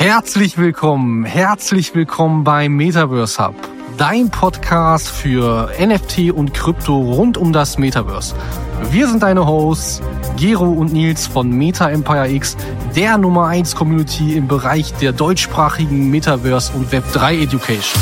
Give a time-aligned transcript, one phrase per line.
[0.00, 3.54] Herzlich willkommen, herzlich willkommen beim Metaverse Hub,
[3.98, 8.34] dein Podcast für NFT und Krypto rund um das Metaverse.
[8.90, 10.00] Wir sind deine Hosts,
[10.38, 12.56] Gero und Nils von Meta Empire X,
[12.96, 18.00] der Nummer 1 Community im Bereich der deutschsprachigen Metaverse und Web3 Education.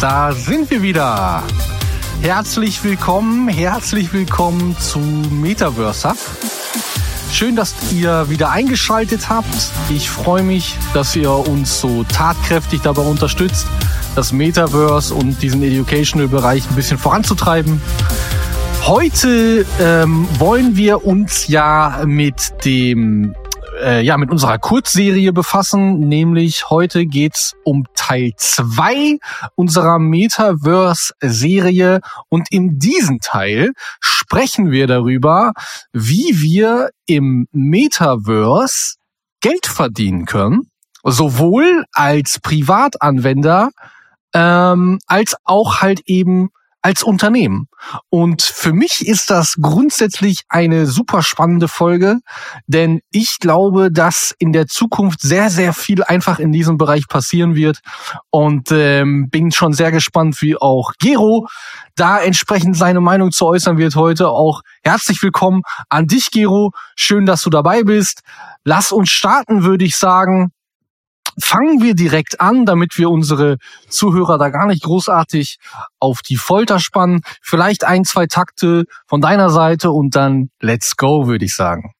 [0.00, 1.42] Da sind wir wieder.
[2.20, 6.16] Herzlich willkommen, herzlich willkommen zu Metaverse Hub.
[7.32, 9.46] Schön, dass ihr wieder eingeschaltet habt.
[9.90, 13.66] Ich freue mich, dass ihr uns so tatkräftig dabei unterstützt,
[14.14, 17.80] das Metaverse und diesen Educational-Bereich ein bisschen voranzutreiben.
[18.86, 23.34] Heute ähm, wollen wir uns ja mit dem
[23.80, 29.18] äh, ja mit unserer Kurzserie befassen, nämlich heute geht's um Teil zwei
[29.54, 32.00] unserer Metaverse-Serie.
[32.28, 35.52] Und in diesem Teil sprechen wir darüber,
[35.92, 38.94] wie wir im Metaverse
[39.40, 40.70] Geld verdienen können,
[41.04, 43.70] sowohl als Privatanwender
[44.34, 46.50] ähm, als auch halt eben
[46.88, 47.68] als Unternehmen.
[48.08, 52.20] Und für mich ist das grundsätzlich eine super spannende Folge,
[52.66, 57.54] denn ich glaube, dass in der Zukunft sehr, sehr viel einfach in diesem Bereich passieren
[57.54, 57.80] wird
[58.30, 61.46] und ähm, bin schon sehr gespannt, wie auch Gero
[61.94, 64.30] da entsprechend seine Meinung zu äußern wird heute.
[64.30, 66.70] Auch herzlich willkommen an dich, Gero.
[66.96, 68.22] Schön, dass du dabei bist.
[68.64, 70.52] Lass uns starten, würde ich sagen
[71.40, 73.56] fangen wir direkt an, damit wir unsere
[73.88, 75.58] Zuhörer da gar nicht großartig
[75.98, 77.20] auf die Folter spannen.
[77.42, 81.92] Vielleicht ein, zwei Takte von deiner Seite und dann let's go, würde ich sagen.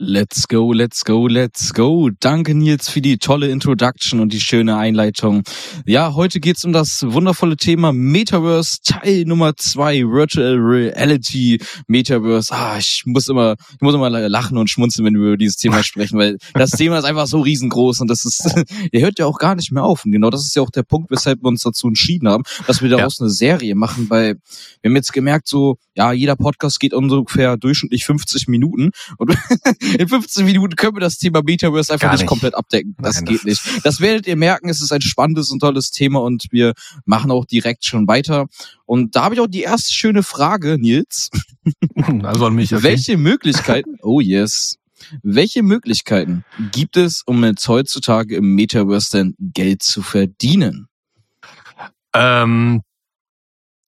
[0.00, 2.08] Let's go, let's go, let's go.
[2.20, 5.42] Danke Nils für die tolle Introduction und die schöne Einleitung.
[5.86, 12.54] Ja, heute geht's um das wundervolle Thema Metaverse Teil Nummer zwei, Virtual Reality Metaverse.
[12.54, 15.82] Ah, ich muss immer, ich muss immer lachen und schmunzeln, wenn wir über dieses Thema
[15.82, 18.48] sprechen, weil das Thema ist einfach so riesengroß und das ist,
[18.92, 20.04] der hört ja auch gar nicht mehr auf.
[20.04, 22.82] Und genau das ist ja auch der Punkt, weshalb wir uns dazu entschieden haben, dass
[22.82, 23.24] wir daraus ja.
[23.24, 24.36] eine Serie machen, weil
[24.80, 29.36] wir haben jetzt gemerkt, so, ja, jeder Podcast geht ungefähr durchschnittlich 50 Minuten und
[29.96, 32.20] in 15 Minuten können wir das Thema Metaverse einfach nicht.
[32.20, 32.28] nicht.
[32.28, 32.94] komplett abdecken.
[33.00, 33.84] Das Nein, geht das nicht.
[33.84, 37.44] Das werdet ihr merken, es ist ein spannendes und tolles Thema und wir machen auch
[37.44, 38.46] direkt schon weiter.
[38.86, 41.30] Und da habe ich auch die erste schöne Frage, Nils.
[42.22, 42.72] Also an mich.
[42.72, 42.82] Okay.
[42.82, 44.78] Welche Möglichkeiten, oh yes,
[45.22, 50.88] welche Möglichkeiten gibt es, um jetzt heutzutage im Metaverse denn Geld zu verdienen?
[52.14, 52.82] Ähm,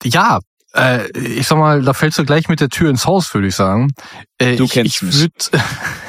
[0.03, 0.39] ja,
[0.75, 3.55] äh, ich sag mal, da fällst du gleich mit der Tür ins Haus, würde ich
[3.55, 3.91] sagen.
[4.37, 5.51] Äh, du kennst ich, ich würd,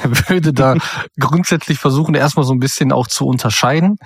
[0.29, 0.75] würde da
[1.19, 3.97] grundsätzlich versuchen, erstmal so ein bisschen auch zu unterscheiden.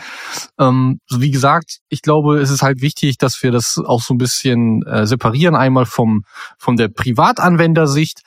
[0.60, 4.14] Ähm, so wie gesagt, ich glaube, es ist halt wichtig, dass wir das auch so
[4.14, 5.56] ein bisschen äh, separieren.
[5.56, 6.24] Einmal vom
[6.58, 8.22] von der Privatanwendersicht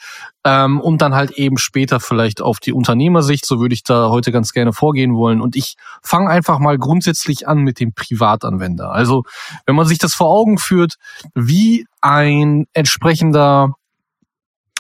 [0.44, 3.46] ähm, und dann halt eben später vielleicht auf die Unternehmersicht.
[3.46, 5.40] So würde ich da heute ganz gerne vorgehen wollen.
[5.40, 8.92] Und ich fange einfach mal grundsätzlich an mit dem Privatanwender.
[8.92, 9.24] Also
[9.66, 10.94] wenn man sich das vor Augen führt,
[11.34, 13.74] wie ein entsprechender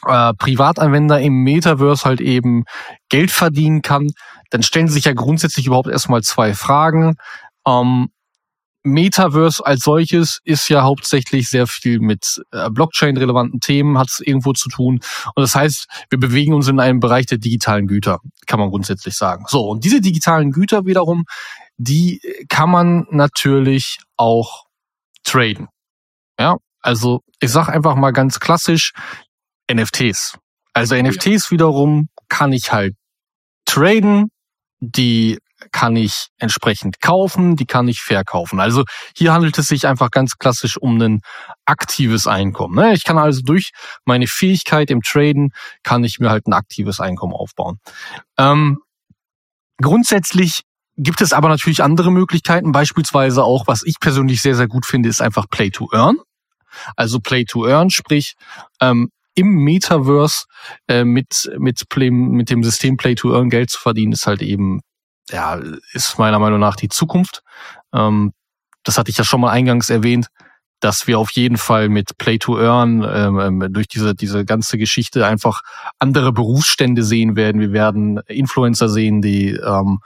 [0.06, 2.64] äh, Privatanwender im Metaverse halt eben
[3.08, 4.08] Geld verdienen kann,
[4.50, 7.16] dann stellen sich ja grundsätzlich überhaupt erstmal zwei Fragen.
[7.66, 8.08] Ähm,
[8.84, 14.52] Metaverse als solches ist ja hauptsächlich sehr viel mit äh, Blockchain-relevanten Themen, hat es irgendwo
[14.52, 15.00] zu tun.
[15.34, 19.14] Und das heißt, wir bewegen uns in einem Bereich der digitalen Güter, kann man grundsätzlich
[19.14, 19.44] sagen.
[19.48, 21.24] So, und diese digitalen Güter wiederum,
[21.76, 24.64] die kann man natürlich auch
[25.24, 25.68] traden.
[26.38, 28.92] Ja, also ich sag einfach mal ganz klassisch,
[29.72, 30.38] NFTs.
[30.72, 32.94] Also NFTs wiederum kann ich halt
[33.64, 34.30] traden,
[34.80, 35.38] die
[35.72, 38.60] kann ich entsprechend kaufen, die kann ich verkaufen.
[38.60, 38.84] Also
[39.16, 41.20] hier handelt es sich einfach ganz klassisch um ein
[41.64, 42.76] aktives Einkommen.
[42.76, 42.94] Ne?
[42.94, 43.72] Ich kann also durch
[44.04, 45.50] meine Fähigkeit im Traden,
[45.82, 47.80] kann ich mir halt ein aktives Einkommen aufbauen.
[48.38, 48.78] Ähm,
[49.82, 50.62] grundsätzlich
[50.96, 55.08] gibt es aber natürlich andere Möglichkeiten, beispielsweise auch, was ich persönlich sehr, sehr gut finde,
[55.08, 56.18] ist einfach Play to Earn.
[56.96, 58.34] Also Play to Earn, sprich,
[58.80, 60.46] ähm, im Metaverse
[60.88, 64.80] äh, mit, mit, mit dem System Play to Earn Geld zu verdienen, ist halt eben,
[65.30, 65.60] ja,
[65.92, 67.42] ist meiner Meinung nach die Zukunft.
[67.94, 68.32] Ähm,
[68.82, 70.28] das hatte ich ja schon mal eingangs erwähnt
[70.80, 74.78] dass wir auf jeden Fall mit Play to Earn ähm, ähm, durch diese diese ganze
[74.78, 75.62] Geschichte einfach
[75.98, 77.60] andere Berufsstände sehen werden.
[77.60, 80.00] Wir werden Influencer sehen, die ähm,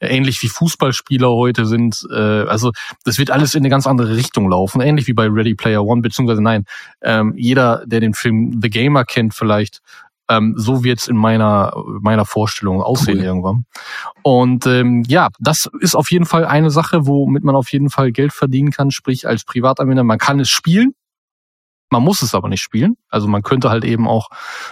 [0.00, 2.06] ähnlich wie Fußballspieler heute sind.
[2.10, 2.72] Äh, also
[3.04, 6.02] das wird alles in eine ganz andere Richtung laufen, ähnlich wie bei Ready Player One
[6.02, 6.64] beziehungsweise nein,
[7.02, 9.80] ähm, jeder, der den Film The Gamer kennt, vielleicht
[10.28, 13.24] Ähm, so wird's in meiner meiner Vorstellung aussehen cool.
[13.24, 13.64] irgendwann.
[14.22, 18.12] Und ähm, ja, das ist auf jeden Fall eine Sache, womit man auf jeden Fall
[18.12, 18.90] Geld verdienen kann.
[18.90, 20.94] Sprich als Privatanwender, man kann es spielen,
[21.90, 22.96] man muss es aber nicht spielen.
[23.08, 24.28] Also man könnte halt eben auch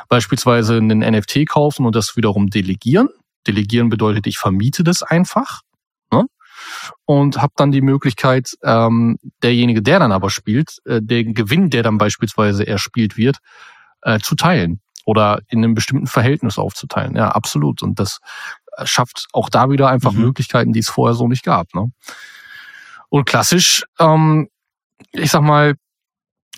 [0.09, 3.09] beispielsweise einen NFT kaufen und das wiederum delegieren.
[3.47, 5.63] Delegieren bedeutet, ich vermiete das einfach
[6.13, 6.25] ne?
[7.07, 11.83] und habe dann die Möglichkeit, ähm, derjenige, der dann aber spielt, äh, den Gewinn, der
[11.83, 13.39] dann beispielsweise erspielt wird,
[14.03, 17.17] äh, zu teilen oder in einem bestimmten Verhältnis aufzuteilen.
[17.17, 17.83] Ja, absolut.
[17.83, 18.19] Und das
[18.77, 20.23] äh, schafft auch da wieder einfach mhm.
[20.23, 21.73] Möglichkeiten, die es vorher so nicht gab.
[21.75, 21.91] Ne?
[23.09, 24.49] Und klassisch, ähm,
[25.13, 25.75] ich sag mal,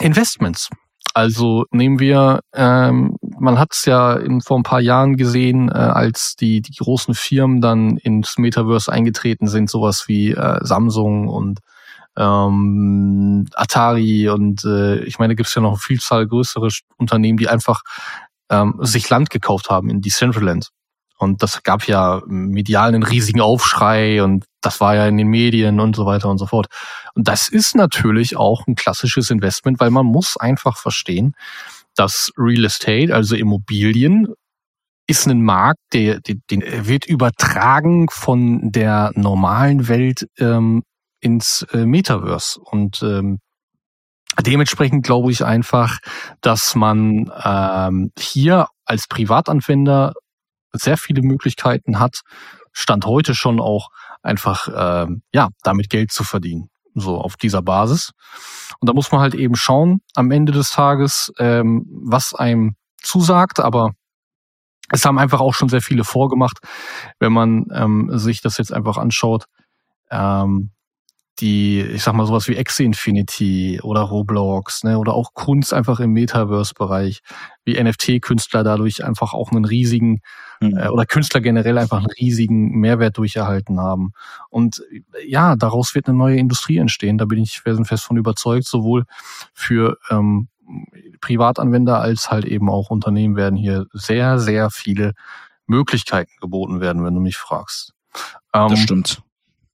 [0.01, 0.71] Investments.
[1.15, 5.73] Also nehmen wir, ähm, man hat es ja in, vor ein paar Jahren gesehen, äh,
[5.73, 11.61] als die, die großen Firmen dann ins Metaverse eingetreten sind, sowas wie äh, Samsung und
[12.17, 17.49] ähm, Atari und äh, ich meine, gibt es ja noch eine Vielzahl größere Unternehmen, die
[17.49, 17.83] einfach
[18.51, 20.69] ähm, sich Land gekauft haben in Decentraland.
[21.19, 25.81] Und das gab ja medial einen riesigen Aufschrei und das war ja in den Medien
[25.81, 26.69] und so weiter und so fort.
[27.15, 31.35] Und das ist natürlich auch ein klassisches Investment, weil man muss einfach verstehen,
[31.97, 34.29] dass Real Estate, also Immobilien,
[35.09, 40.85] ist ein Markt, der, der, der wird übertragen von der normalen Welt ähm,
[41.21, 42.61] ins äh, Metaverse.
[42.61, 43.39] Und ähm,
[44.41, 45.99] dementsprechend glaube ich einfach,
[46.41, 50.15] dass man ähm, hier als Privatanwender
[50.73, 52.21] sehr viele Möglichkeiten hat,
[52.73, 53.89] Stand heute schon auch
[54.23, 56.71] einfach äh, ja damit Geld zu verdienen.
[56.95, 58.13] So auf dieser Basis.
[58.81, 63.61] Und da muss man halt eben schauen am Ende des Tages, ähm, was einem zusagt,
[63.61, 63.93] aber
[64.91, 66.59] es haben einfach auch schon sehr viele vorgemacht,
[67.21, 69.45] wenn man ähm, sich das jetzt einfach anschaut.
[70.11, 70.71] Ähm,
[71.41, 76.01] die, ich sag mal, sowas wie Exe Infinity oder Roblox, ne, oder auch Kunst einfach
[76.01, 77.21] im Metaverse-Bereich,
[77.65, 80.21] wie NFT-Künstler dadurch einfach auch einen riesigen,
[80.61, 80.77] mhm.
[80.77, 84.13] äh, oder Künstler generell einfach einen riesigen Mehrwert durcherhalten haben.
[84.51, 84.83] Und
[85.27, 89.05] ja, daraus wird eine neue Industrie entstehen, da bin ich fest von überzeugt, sowohl
[89.55, 90.49] für ähm,
[91.21, 95.15] Privatanwender als halt eben auch Unternehmen werden hier sehr, sehr viele
[95.67, 97.95] Möglichkeiten geboten werden, wenn du mich fragst.
[98.53, 99.23] Ähm, das stimmt.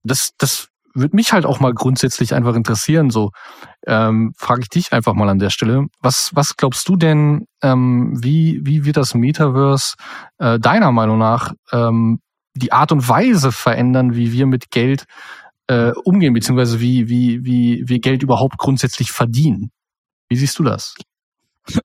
[0.02, 3.10] Das, das würde mich halt auch mal grundsätzlich einfach interessieren.
[3.10, 3.30] So
[3.86, 5.86] ähm, frage ich dich einfach mal an der Stelle.
[6.00, 9.94] Was, was glaubst du denn, ähm, wie, wie wird das Metaverse
[10.38, 12.20] äh, deiner Meinung nach ähm,
[12.54, 15.04] die Art und Weise verändern, wie wir mit Geld
[15.66, 19.70] äh, umgehen, beziehungsweise wie, wie, wie wir Geld überhaupt grundsätzlich verdienen?
[20.28, 20.94] Wie siehst du das?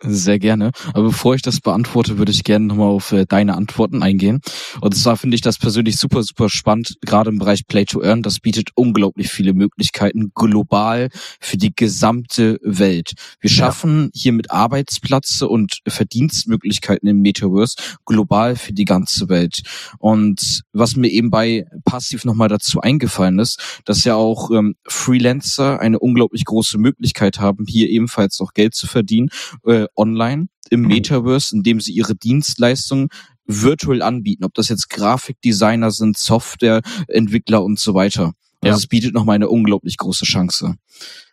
[0.01, 0.71] Sehr gerne.
[0.93, 4.41] Aber bevor ich das beantworte, würde ich gerne nochmal auf äh, deine Antworten eingehen.
[4.81, 8.21] Und zwar finde ich das persönlich super, super spannend, gerade im Bereich Play to Earn.
[8.21, 11.09] Das bietet unglaublich viele Möglichkeiten global
[11.39, 13.13] für die gesamte Welt.
[13.39, 14.21] Wir schaffen ja.
[14.21, 19.61] hier mit Arbeitsplätze und Verdienstmöglichkeiten im Metaverse global für die ganze Welt.
[19.97, 25.79] Und was mir eben bei Passiv nochmal dazu eingefallen ist, dass ja auch ähm, Freelancer
[25.79, 29.29] eine unglaublich große Möglichkeit haben, hier ebenfalls auch Geld zu verdienen
[29.69, 30.87] äh, online im mhm.
[30.87, 33.09] Metaverse, indem sie ihre Dienstleistungen
[33.45, 38.33] virtuell anbieten, ob das jetzt Grafikdesigner sind, Softwareentwickler und so weiter.
[38.61, 38.75] Also ja.
[38.75, 40.75] es bietet nochmal eine unglaublich große Chance.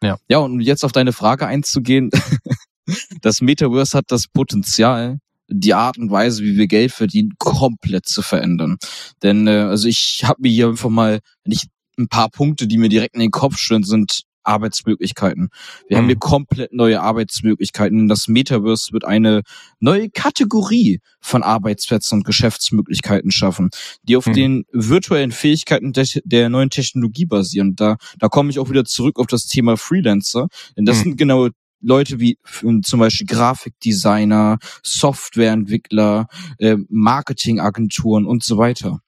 [0.02, 0.16] Ja.
[0.28, 2.10] Ja, und jetzt auf deine Frage einzugehen.
[3.20, 5.18] das Metaverse hat das Potenzial,
[5.48, 8.78] die Art und Weise, wie wir Geld verdienen, komplett zu verändern.
[9.22, 11.66] Denn äh, also ich habe mir hier einfach mal, wenn ich
[11.98, 15.48] ein paar Punkte, die mir direkt in den Kopf stehen, sind Arbeitsmöglichkeiten.
[15.88, 16.00] Wir mhm.
[16.00, 18.08] haben hier komplett neue Arbeitsmöglichkeiten.
[18.08, 19.42] Das Metaverse wird eine
[19.80, 23.70] neue Kategorie von Arbeitsplätzen und Geschäftsmöglichkeiten schaffen,
[24.02, 24.32] die auf mhm.
[24.32, 27.74] den virtuellen Fähigkeiten der, neuen Technologie basieren.
[27.76, 31.02] Da, da komme ich auch wieder zurück auf das Thema Freelancer, denn das mhm.
[31.02, 31.48] sind genau
[31.80, 32.38] Leute wie
[32.82, 36.26] zum Beispiel Grafikdesigner, Softwareentwickler,
[36.58, 39.00] äh, Marketingagenturen und so weiter.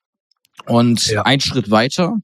[0.66, 1.23] Und ja.
[1.23, 2.18] ein Schritt weiter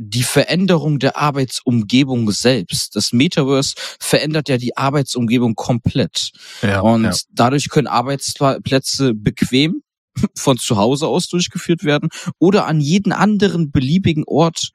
[0.00, 2.94] die Veränderung der Arbeitsumgebung selbst.
[2.94, 6.30] Das Metaverse verändert ja die Arbeitsumgebung komplett.
[6.62, 7.12] Ja, und ja.
[7.32, 9.82] dadurch können Arbeitsplätze bequem
[10.36, 14.70] von zu Hause aus durchgeführt werden oder an jeden anderen beliebigen Ort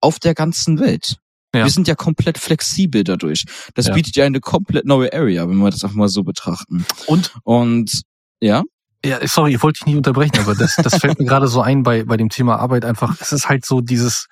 [0.00, 1.16] auf der ganzen Welt.
[1.54, 1.64] Ja.
[1.64, 3.44] Wir sind ja komplett flexibel dadurch.
[3.74, 3.94] Das ja.
[3.94, 6.84] bietet ja eine komplett neue Area, wenn wir das auch mal so betrachten.
[7.06, 7.32] Und?
[7.44, 8.02] Und,
[8.40, 8.62] ja?
[9.04, 11.82] Ja, sorry, ich wollte dich nicht unterbrechen, aber das, das fällt mir gerade so ein
[11.82, 13.16] bei, bei dem Thema Arbeit einfach.
[13.20, 14.28] Es ist halt so dieses,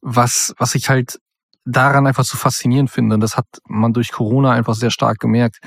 [0.00, 1.18] was, was ich halt
[1.64, 3.14] daran einfach so faszinierend finde.
[3.14, 5.58] Und das hat man durch Corona einfach sehr stark gemerkt.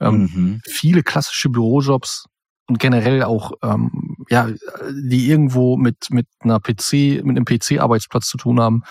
[0.00, 0.60] Ähm, mhm.
[0.66, 2.24] Viele klassische Bürojobs
[2.68, 4.48] und generell auch, ähm, ja,
[4.90, 8.82] die irgendwo mit, mit einer PC, mit einem PC-Arbeitsplatz zu tun haben,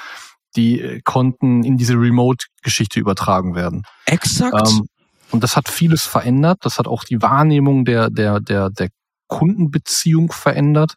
[0.56, 3.84] die konnten in diese Remote-Geschichte übertragen werden.
[4.06, 4.70] Exakt.
[4.70, 4.88] Ähm,
[5.32, 6.60] Und das hat vieles verändert.
[6.62, 8.90] Das hat auch die Wahrnehmung der, der, der, der
[9.32, 10.96] Kundenbeziehung verändert.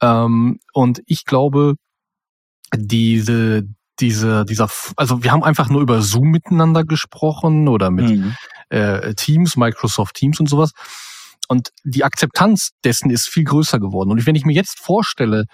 [0.00, 1.74] Ähm, und ich glaube,
[2.74, 3.64] diese,
[3.98, 8.34] diese, dieser, also wir haben einfach nur über Zoom miteinander gesprochen oder mit mhm.
[8.70, 10.70] äh, Teams, Microsoft Teams und sowas.
[11.48, 14.10] Und die Akzeptanz dessen ist viel größer geworden.
[14.10, 15.44] Und wenn ich mir jetzt vorstelle,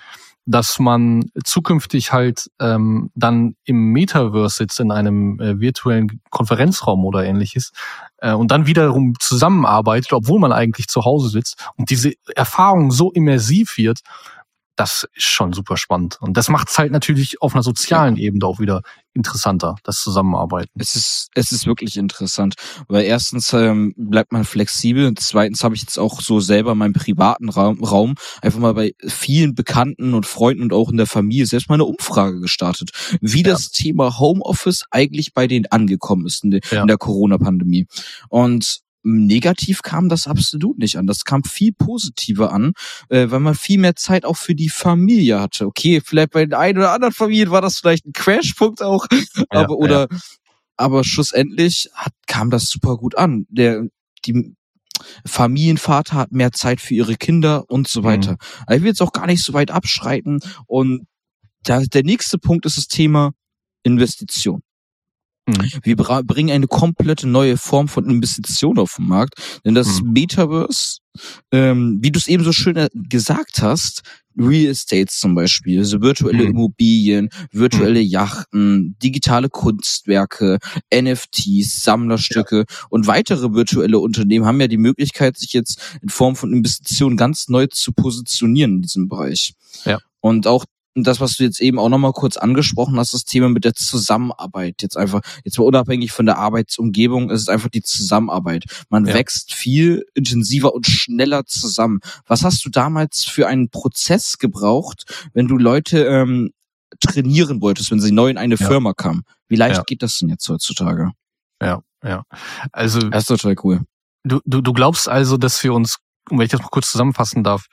[0.46, 7.24] dass man zukünftig halt ähm, dann im Metaverse sitzt, in einem äh, virtuellen Konferenzraum oder
[7.24, 7.72] ähnliches,
[8.20, 13.10] äh, und dann wiederum zusammenarbeitet, obwohl man eigentlich zu Hause sitzt und diese Erfahrung so
[13.10, 14.00] immersiv wird,
[14.80, 16.16] das ist schon super spannend.
[16.22, 18.80] Und das macht es halt natürlich auf einer sozialen Ebene auch wieder
[19.12, 20.70] interessanter, das Zusammenarbeiten.
[20.78, 22.54] Es ist, es ist wirklich interessant,
[22.88, 26.94] weil erstens ähm, bleibt man flexibel und zweitens habe ich jetzt auch so selber meinen
[26.94, 31.44] privaten Raum, Raum einfach mal bei vielen Bekannten und Freunden und auch in der Familie
[31.44, 33.50] selbst mal eine Umfrage gestartet, wie ja.
[33.50, 36.80] das Thema Homeoffice eigentlich bei denen angekommen ist in, de, ja.
[36.80, 37.86] in der Corona-Pandemie.
[38.30, 41.06] Und negativ kam das absolut nicht an.
[41.06, 42.72] Das kam viel positiver an,
[43.08, 45.66] äh, weil man viel mehr Zeit auch für die Familie hatte.
[45.66, 49.06] Okay, vielleicht bei den einen oder anderen Familien war das vielleicht ein Crashpunkt auch,
[49.48, 50.18] aber ja, oder ja.
[50.76, 53.46] aber schlussendlich hat, kam das super gut an.
[53.48, 53.84] Der
[54.26, 54.54] die
[55.26, 58.32] Familienvater hat mehr Zeit für ihre Kinder und so weiter.
[58.32, 58.38] Mhm.
[58.66, 61.06] Also ich will jetzt auch gar nicht so weit abschreiten und
[61.62, 63.32] da, der nächste Punkt ist das Thema
[63.82, 64.62] Investition.
[65.50, 65.80] Mhm.
[65.82, 70.12] Wir bringen eine komplette neue Form von Investition auf den Markt, denn das mhm.
[70.12, 70.98] Metaverse,
[71.52, 74.02] ähm, wie du es eben so schön äh, gesagt hast,
[74.38, 76.50] Real Estates zum Beispiel, also virtuelle mhm.
[76.50, 78.06] Immobilien, virtuelle mhm.
[78.06, 80.58] Yachten, digitale Kunstwerke,
[80.94, 82.76] NFTs, Sammlerstücke ja.
[82.90, 87.48] und weitere virtuelle Unternehmen haben ja die Möglichkeit, sich jetzt in Form von Investitionen ganz
[87.48, 89.54] neu zu positionieren in diesem Bereich.
[89.84, 89.98] Ja.
[90.20, 93.64] Und auch das, was du jetzt eben auch nochmal kurz angesprochen hast, das Thema mit
[93.64, 94.82] der Zusammenarbeit.
[94.82, 98.64] Jetzt einfach, jetzt mal unabhängig von der Arbeitsumgebung, ist es einfach die Zusammenarbeit.
[98.88, 99.14] Man ja.
[99.14, 102.00] wächst viel intensiver und schneller zusammen.
[102.26, 106.50] Was hast du damals für einen Prozess gebraucht, wenn du Leute ähm,
[106.98, 108.66] trainieren wolltest, wenn sie neu in eine ja.
[108.66, 109.22] Firma kamen?
[109.48, 109.82] Wie leicht ja.
[109.84, 111.12] geht das denn jetzt heutzutage?
[111.62, 112.24] Ja, ja.
[112.72, 112.98] Also.
[113.00, 113.80] Das ist total cool.
[114.24, 117.66] Du, du, du glaubst also, dass wir uns, wenn ich das mal kurz zusammenfassen darf,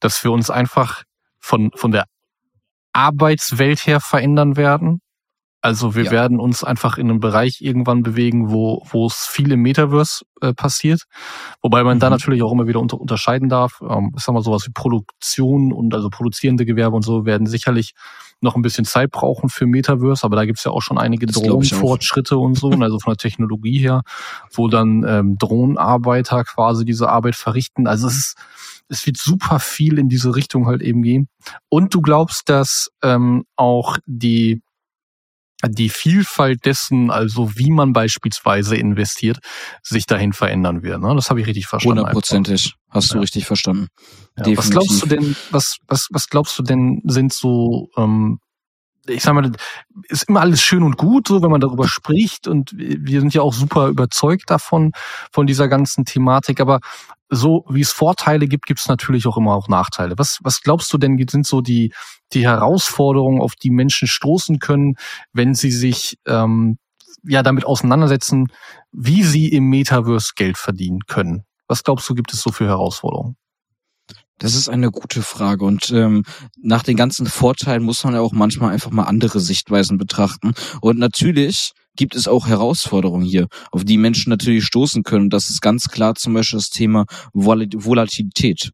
[0.00, 1.04] dass wir uns einfach
[1.38, 2.06] von, von der
[2.96, 5.00] Arbeitswelt her verändern werden.
[5.60, 6.10] Also wir ja.
[6.12, 10.54] werden uns einfach in einem Bereich irgendwann bewegen, wo, wo es viel im Metaverse äh,
[10.54, 11.02] passiert.
[11.60, 12.00] Wobei man mhm.
[12.00, 13.80] da natürlich auch immer wieder unter, unterscheiden darf.
[13.82, 17.94] Ähm, ich sag mal sowas wie Produktion und also produzierende Gewerbe und so werden sicherlich
[18.40, 22.36] noch ein bisschen Zeit brauchen für Metaverse, aber da gibt's ja auch schon einige Drohnenfortschritte
[22.36, 24.02] und so, also von der Technologie her,
[24.52, 27.86] wo dann ähm, Drohnenarbeiter quasi diese Arbeit verrichten.
[27.86, 28.36] Also es ist
[28.88, 31.28] es wird super viel in diese Richtung halt eben gehen.
[31.68, 34.62] Und du glaubst, dass ähm, auch die
[35.66, 39.38] die Vielfalt dessen, also wie man beispielsweise investiert,
[39.82, 41.00] sich dahin verändern wird.
[41.00, 41.14] Ne?
[41.14, 42.00] Das habe ich richtig verstanden.
[42.00, 42.74] Hundertprozentig.
[42.90, 43.20] Hast du ja.
[43.20, 43.88] richtig verstanden.
[44.36, 48.38] Ja, was glaubst du denn, was, was, was glaubst du denn, sind so ähm,
[49.08, 49.50] ich sag mal,
[50.08, 53.42] ist immer alles schön und gut, so wenn man darüber spricht und wir sind ja
[53.42, 54.92] auch super überzeugt davon,
[55.32, 56.60] von dieser ganzen Thematik.
[56.60, 56.80] Aber
[57.28, 60.14] so wie es Vorteile gibt, gibt es natürlich auch immer auch Nachteile.
[60.16, 61.92] Was, was glaubst du denn, sind so die,
[62.32, 64.94] die Herausforderungen, auf die Menschen stoßen können,
[65.32, 66.78] wenn sie sich ähm,
[67.24, 68.48] ja damit auseinandersetzen,
[68.92, 71.44] wie sie im Metaverse Geld verdienen können?
[71.68, 73.36] Was glaubst du, gibt es so für Herausforderungen?
[74.38, 76.24] Das ist eine gute Frage und ähm,
[76.60, 80.52] nach den ganzen Vorteilen muss man ja auch manchmal einfach mal andere Sichtweisen betrachten.
[80.82, 85.30] Und natürlich gibt es auch Herausforderungen hier, auf die Menschen natürlich stoßen können.
[85.30, 88.72] Das ist ganz klar zum Beispiel das Thema Volatilität.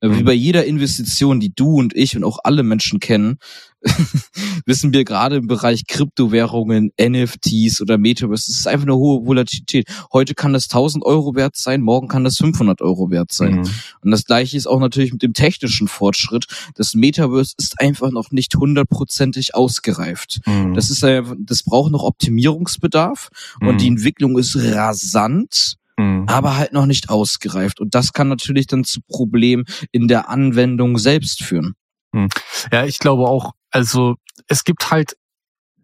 [0.00, 0.24] Äh, wie mhm.
[0.24, 3.36] bei jeder Investition, die du und ich und auch alle Menschen kennen,
[4.66, 9.88] wissen wir gerade im Bereich Kryptowährungen, NFTs oder Metaverse, es ist einfach eine hohe Volatilität.
[10.12, 13.56] Heute kann das 1000 Euro wert sein, morgen kann das 500 Euro wert sein.
[13.56, 13.70] Mhm.
[14.02, 16.46] Und das gleiche ist auch natürlich mit dem technischen Fortschritt.
[16.74, 20.40] Das Metaverse ist einfach noch nicht hundertprozentig ausgereift.
[20.46, 20.74] Mhm.
[20.74, 23.28] Das ist, das braucht noch Optimierungsbedarf
[23.60, 23.96] und die mhm.
[23.96, 25.76] Entwicklung ist rasant.
[25.96, 26.24] Mhm.
[26.26, 27.78] aber halt noch nicht ausgereift.
[27.78, 31.76] Und das kann natürlich dann zu Problemen in der Anwendung selbst führen.
[32.14, 32.28] Mhm.
[32.72, 34.14] Ja, ich glaube auch, also
[34.46, 35.16] es gibt halt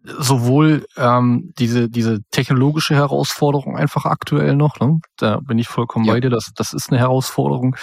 [0.03, 4.99] sowohl ähm, diese diese technologische Herausforderung einfach aktuell noch, ne?
[5.17, 6.13] da bin ich vollkommen ja.
[6.13, 7.75] bei dir, das, das ist eine Herausforderung,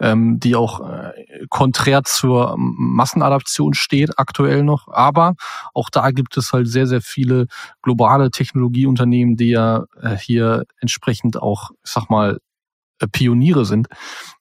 [0.00, 1.12] ähm, die auch äh,
[1.50, 5.34] konträr zur Massenadaption steht aktuell noch, aber
[5.74, 7.46] auch da gibt es halt sehr, sehr viele
[7.82, 12.38] globale Technologieunternehmen, die ja äh, hier entsprechend auch, ich sag mal,
[13.12, 13.88] Pioniere sind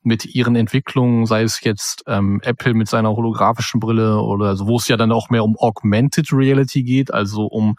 [0.02, 4.78] mit ihren Entwicklungen, sei es jetzt ähm, Apple mit seiner holographischen Brille oder also wo
[4.78, 7.76] es ja dann auch mehr um Augmented Reality geht, also um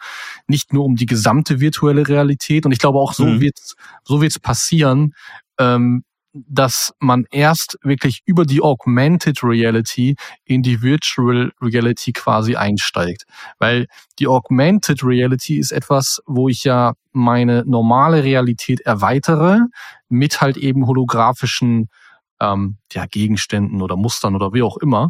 [0.47, 2.65] nicht nur um die gesamte virtuelle Realität.
[2.65, 3.41] Und ich glaube auch so mhm.
[3.41, 3.57] wird
[4.03, 5.13] so wird's passieren,
[5.57, 6.03] ähm,
[6.33, 10.15] dass man erst wirklich über die Augmented Reality
[10.45, 13.23] in die Virtual Reality quasi einsteigt.
[13.59, 13.87] Weil
[14.19, 19.59] die Augmented Reality ist etwas, wo ich ja meine normale Realität erweitere
[20.09, 21.89] mit halt eben holographischen
[22.39, 25.09] ähm, ja, Gegenständen oder Mustern oder wie auch immer.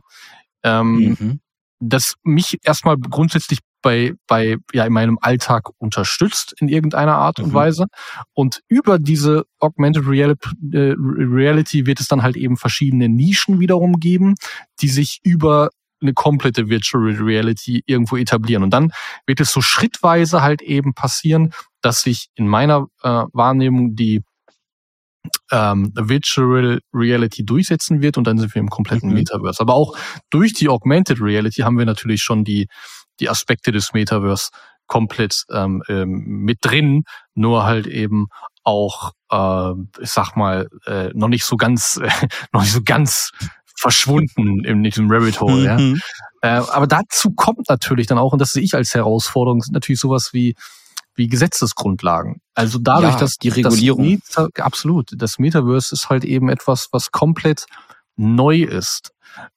[0.64, 1.40] Ähm, mhm.
[1.80, 7.50] Das mich erstmal grundsätzlich bei, bei ja in meinem Alltag unterstützt in irgendeiner Art und
[7.50, 7.54] mhm.
[7.54, 7.86] Weise.
[8.34, 14.36] Und über diese Augmented äh, Reality wird es dann halt eben verschiedene Nischen wiederum geben,
[14.82, 15.70] die sich über
[16.02, 18.64] eine komplette Virtual Reality irgendwo etablieren.
[18.64, 18.92] Und dann
[19.26, 24.22] wird es so schrittweise halt eben passieren, dass sich in meiner äh, Wahrnehmung die
[25.52, 29.16] ähm, Virtual Reality durchsetzen wird und dann sind wir im kompletten mhm.
[29.16, 29.62] Metaverse.
[29.62, 29.98] Aber auch
[30.30, 32.68] durch die Augmented Reality haben wir natürlich schon die
[33.20, 34.50] die Aspekte des Metaverse
[34.88, 37.04] komplett ähm, ähm, mit drin,
[37.36, 38.28] nur halt eben
[38.64, 39.72] auch, äh,
[40.02, 42.10] ich sag mal, äh, noch nicht so ganz, äh,
[42.54, 43.32] noch nicht so ganz
[43.76, 45.64] verschwunden in diesem Rabbit Hole.
[45.64, 45.78] Ja.
[45.78, 46.02] Mhm.
[46.42, 50.34] Äh, aber dazu kommt natürlich dann auch, und das sehe ich als Herausforderung, natürlich sowas
[50.34, 50.56] wie
[51.18, 52.42] wie Gesetzesgrundlagen.
[52.54, 56.90] Also dadurch, ja, dass die Regulierung das Meta, absolut, das Metaverse ist halt eben etwas,
[56.92, 57.66] was komplett
[58.16, 59.12] neu ist.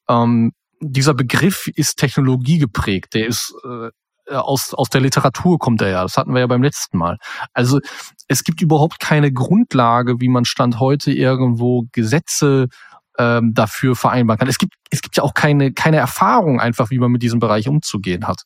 [0.09, 3.14] Ähm, dieser Begriff ist Technologie geprägt.
[3.14, 3.90] Der ist äh,
[4.34, 6.02] aus, aus der Literatur kommt er ja.
[6.02, 7.18] Das hatten wir ja beim letzten Mal.
[7.52, 7.80] Also
[8.28, 12.68] es gibt überhaupt keine Grundlage, wie man Stand heute irgendwo Gesetze
[13.18, 14.49] ähm, dafür vereinbaren kann.
[14.49, 17.68] Es gibt, es gibt ja auch keine, keine Erfahrung einfach, wie man mit diesem Bereich
[17.68, 18.42] umzugehen hat.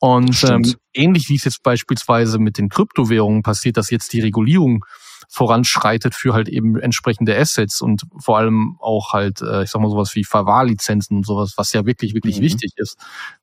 [0.00, 4.84] Und ähm, ähnlich wie es jetzt beispielsweise mit den Kryptowährungen passiert, dass jetzt die Regulierung
[5.32, 9.90] voranschreitet für halt eben entsprechende Assets und vor allem auch halt, äh, ich sag mal
[9.90, 12.42] sowas wie Verwahrlizenzen und sowas, was ja wirklich, wirklich mhm.
[12.42, 12.98] wichtig ist,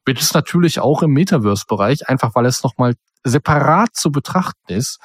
[0.06, 2.94] wird es natürlich auch im Metaverse-Bereich, einfach weil es nochmal
[3.24, 5.00] separat zu betrachten ist,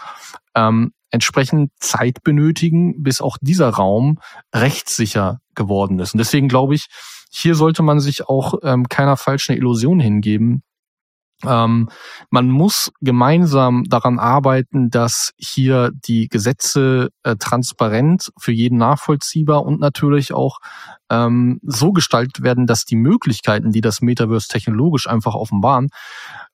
[0.55, 4.19] ähm, entsprechend Zeit benötigen, bis auch dieser Raum
[4.55, 6.13] rechtssicher geworden ist.
[6.13, 6.89] Und deswegen glaube ich,
[7.31, 10.63] hier sollte man sich auch ähm, keiner falschen Illusion hingeben,
[11.45, 11.89] ähm,
[12.31, 19.81] man muss gemeinsam daran arbeiten, dass hier die Gesetze äh, transparent für jeden nachvollziehbar und
[19.81, 20.59] natürlich auch
[21.11, 25.89] ähm, so gestaltet werden, dass die Möglichkeiten, die das Metaverse technologisch einfach offenbaren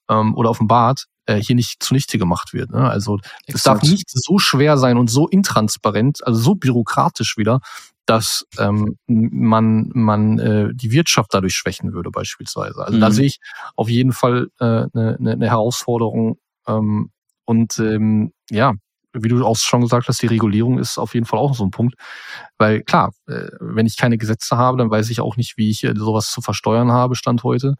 [0.09, 2.71] ähm, oder offenbart, äh, hier nicht zunichte gemacht wird.
[2.71, 2.90] Ne?
[2.90, 7.61] Also es darf nicht so schwer sein und so intransparent, also so bürokratisch wieder,
[8.05, 12.85] dass ähm, man, man äh, die Wirtschaft dadurch schwächen würde beispielsweise.
[12.85, 13.01] Also mhm.
[13.01, 13.38] da sehe ich
[13.77, 16.38] auf jeden Fall eine äh, ne, ne, ne Herausforderung.
[16.66, 17.11] Ähm,
[17.45, 18.75] und ähm, ja,
[19.12, 21.71] wie du auch schon gesagt hast, die Regulierung ist auf jeden Fall auch so ein
[21.71, 21.95] Punkt.
[22.59, 25.85] Weil klar, äh, wenn ich keine Gesetze habe, dann weiß ich auch nicht, wie ich
[25.85, 27.75] äh, sowas zu versteuern habe, Stand heute.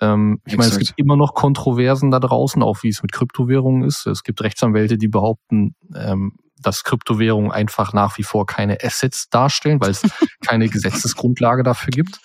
[0.00, 3.82] Ähm, ich meine, es gibt immer noch Kontroversen da draußen, auch wie es mit Kryptowährungen
[3.82, 4.06] ist.
[4.06, 6.32] Es gibt Rechtsanwälte, die behaupten, ähm,
[6.62, 10.02] dass Kryptowährungen einfach nach wie vor keine Assets darstellen, weil es
[10.44, 12.18] keine Gesetzesgrundlage dafür gibt.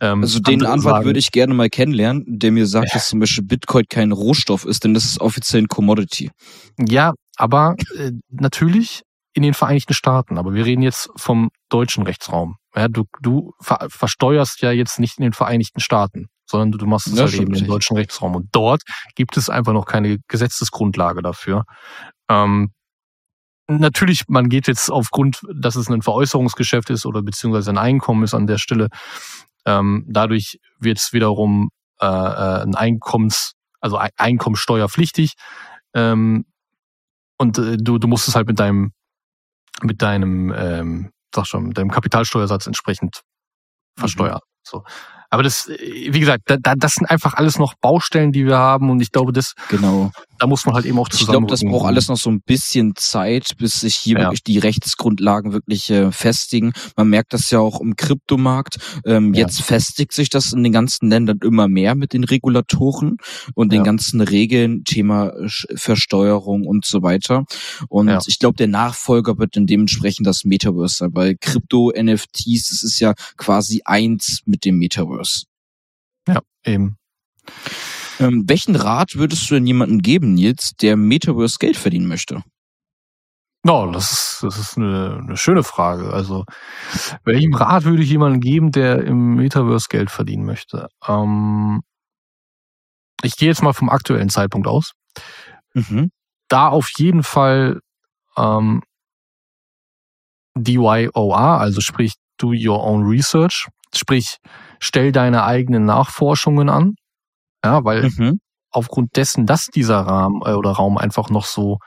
[0.00, 2.94] Ähm, also den Anwalt sagen, würde ich gerne mal kennenlernen, der mir sagt, ja.
[2.94, 6.30] dass zum Beispiel Bitcoin kein Rohstoff ist, denn das ist offiziell ein Commodity.
[6.78, 9.02] Ja, aber äh, natürlich
[9.34, 12.56] in den Vereinigten Staaten, aber wir reden jetzt vom deutschen Rechtsraum.
[12.74, 16.86] Ja, du, du ver versteuerst ja jetzt nicht in den Vereinigten Staaten, sondern du, du
[16.86, 18.36] machst es ja, halt eben im deutschen Rechtsraum.
[18.36, 18.82] Und dort
[19.14, 21.64] gibt es einfach noch keine Gesetzesgrundlage dafür.
[22.28, 22.72] Ähm,
[23.66, 28.34] natürlich, man geht jetzt aufgrund, dass es ein Veräußerungsgeschäft ist oder beziehungsweise ein Einkommen ist
[28.34, 28.88] an der Stelle,
[29.66, 35.34] ähm, dadurch wird es wiederum äh, äh ein Einkommens, also Einkommensteuerpflichtig.
[35.94, 36.44] Ähm,
[37.38, 38.92] und äh, du, du musst es halt mit deinem,
[39.82, 43.22] mit deinem, ähm, sag schon, mit deinem Kapitalsteuersatz entsprechend
[43.96, 44.00] mhm.
[44.00, 44.40] versteuern.
[44.42, 44.60] Mhm.
[44.62, 44.84] So.
[45.30, 49.00] Aber das, wie gesagt, da, das sind einfach alles noch Baustellen, die wir haben und
[49.00, 50.12] ich glaube, das, genau.
[50.38, 51.24] da muss man halt eben auch zusammen.
[51.24, 54.24] Ich glaube, das braucht alles noch so ein bisschen Zeit, bis sich hier ja.
[54.24, 56.72] wirklich die Rechtsgrundlagen wirklich äh, festigen.
[56.96, 58.76] Man merkt das ja auch im Kryptomarkt.
[59.04, 59.40] Ähm, ja.
[59.40, 63.16] Jetzt festigt sich das in den ganzen Ländern immer mehr mit den Regulatoren
[63.54, 65.32] und den ganzen Regeln, Thema
[65.74, 67.44] Versteuerung und so weiter.
[67.88, 73.00] Und ich glaube, der Nachfolger wird dann dementsprechend das Metaverse sein, weil Krypto-NFTs, das ist
[73.00, 75.13] ja quasi eins mit dem Metaverse.
[75.14, 75.44] Metaverse.
[76.28, 76.96] Ja, eben.
[78.20, 82.42] Ähm, welchen Rat würdest du denn jemandem geben, Nils, der Metaverse Geld verdienen möchte?
[83.66, 86.12] No, das ist, das ist eine, eine schöne Frage.
[86.12, 86.44] Also,
[87.24, 90.88] welchen Rat würde ich jemandem geben, der im Metaverse Geld verdienen möchte?
[91.06, 91.82] Ähm,
[93.22, 94.92] ich gehe jetzt mal vom aktuellen Zeitpunkt aus.
[95.72, 96.10] Mhm.
[96.48, 97.80] Da auf jeden Fall
[98.36, 98.82] ähm,
[100.56, 104.38] DYOR, also sprich Do Your Own Research, sprich
[104.84, 106.94] stell deine eigenen Nachforschungen an,
[107.64, 108.40] ja, weil mhm.
[108.70, 111.78] aufgrund dessen, dass dieser Rahmen äh, oder Raum einfach noch so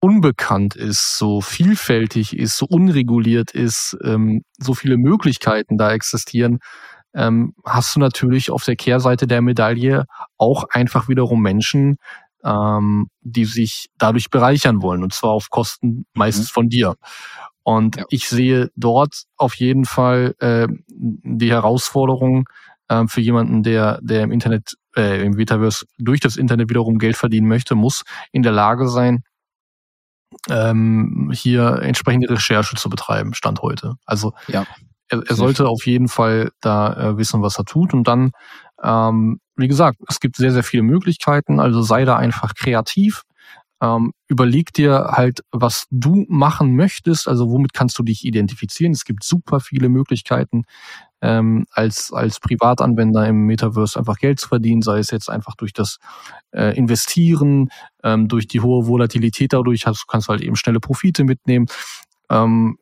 [0.00, 6.58] unbekannt ist, so vielfältig ist, so unreguliert ist, ähm, so viele Möglichkeiten da existieren,
[7.14, 10.04] ähm, hast du natürlich auf der Kehrseite der Medaille
[10.38, 11.96] auch einfach wiederum Menschen,
[12.44, 16.54] ähm, die sich dadurch bereichern wollen und zwar auf Kosten meistens mhm.
[16.54, 16.94] von dir.
[17.64, 18.04] Und ja.
[18.10, 22.48] ich sehe dort auf jeden Fall äh, die Herausforderung
[22.88, 27.16] äh, für jemanden, der, der im Internet, äh, im Metaverse durch das Internet wiederum Geld
[27.16, 29.22] verdienen möchte, muss in der Lage sein,
[30.50, 33.94] ähm, hier entsprechende Recherche zu betreiben, Stand heute.
[34.06, 34.64] Also ja.
[35.08, 37.94] er, er sollte auf jeden Fall da äh, wissen, was er tut.
[37.94, 38.32] Und dann,
[38.82, 43.22] ähm, wie gesagt, es gibt sehr, sehr viele Möglichkeiten, also sei da einfach kreativ.
[43.82, 48.92] Ähm, überleg dir halt, was du machen möchtest, also womit kannst du dich identifizieren.
[48.92, 50.62] Es gibt super viele Möglichkeiten,
[51.20, 55.72] ähm, als, als Privatanwender im Metaverse einfach Geld zu verdienen, sei es jetzt einfach durch
[55.72, 55.98] das
[56.52, 57.70] äh, Investieren,
[58.04, 61.66] ähm, durch die hohe Volatilität dadurch, hast, kannst du halt eben schnelle Profite mitnehmen.
[62.30, 62.78] Ähm,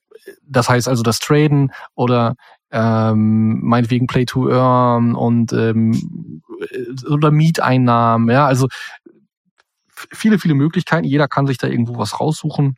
[0.46, 2.34] das heißt also das Traden oder
[2.70, 6.42] ähm, meinetwegen Play to Earn und ähm,
[7.08, 8.68] oder Mieteinnahmen, ja, also
[10.12, 11.06] viele, viele Möglichkeiten.
[11.06, 12.76] Jeder kann sich da irgendwo was raussuchen.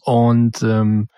[0.00, 1.08] Und ähm,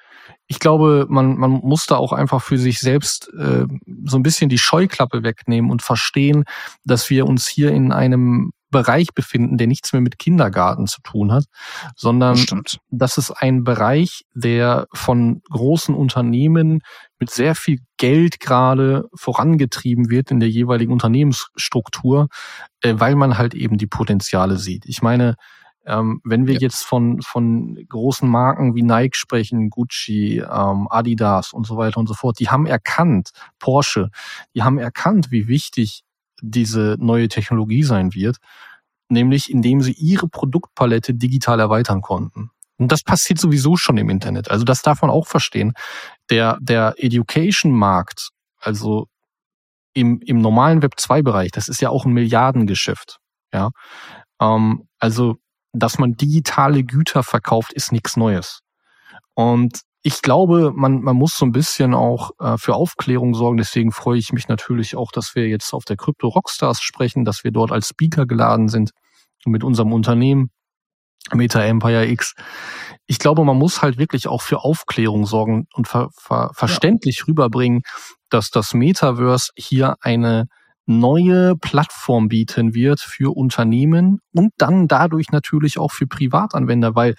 [0.47, 3.66] ich glaube, man, man muss da auch einfach für sich selbst äh,
[4.05, 6.45] so ein bisschen die Scheuklappe wegnehmen und verstehen,
[6.85, 11.33] dass wir uns hier in einem Bereich befinden, der nichts mehr mit Kindergarten zu tun
[11.33, 11.44] hat,
[11.96, 16.80] sondern das, das ist ein Bereich, der von großen Unternehmen
[17.18, 22.28] mit sehr viel Geld gerade vorangetrieben wird in der jeweiligen Unternehmensstruktur,
[22.80, 24.87] äh, weil man halt eben die Potenziale sieht.
[24.87, 25.37] Ich meine,
[25.87, 26.61] ähm, wenn wir ja.
[26.61, 32.06] jetzt von, von großen Marken wie Nike sprechen, Gucci, ähm, Adidas und so weiter und
[32.06, 34.11] so fort, die haben erkannt, Porsche,
[34.54, 36.02] die haben erkannt, wie wichtig
[36.42, 38.37] diese neue Technologie sein wird,
[39.09, 42.50] nämlich indem sie ihre Produktpalette digital erweitern konnten.
[42.79, 44.50] Und das passiert sowieso schon im Internet.
[44.50, 45.74] Also das darf man auch verstehen.
[46.31, 49.07] Der, der Education-Markt, also
[49.92, 53.18] im, im normalen Web 2-Bereich, das ist ja auch ein Milliardengeschäft.
[53.53, 53.70] Ja,
[54.40, 55.37] ähm, also
[55.72, 58.61] dass man digitale Güter verkauft, ist nichts Neues.
[59.35, 63.59] Und ich glaube, man, man muss so ein bisschen auch äh, für Aufklärung sorgen.
[63.59, 67.45] Deswegen freue ich mich natürlich auch, dass wir jetzt auf der Crypto Rockstars sprechen, dass
[67.45, 68.93] wir dort als Speaker geladen sind
[69.45, 70.51] mit unserem Unternehmen
[71.33, 72.35] Meta Empire X.
[73.07, 77.25] Ich glaube, man muss halt wirklich auch für Aufklärung sorgen und ver, ver, verständlich ja.
[77.29, 77.83] rüberbringen,
[78.31, 80.47] dass das Metaverse hier eine
[80.87, 87.15] neue Plattform bieten wird für Unternehmen und dann dadurch natürlich auch für Privatanwender, weil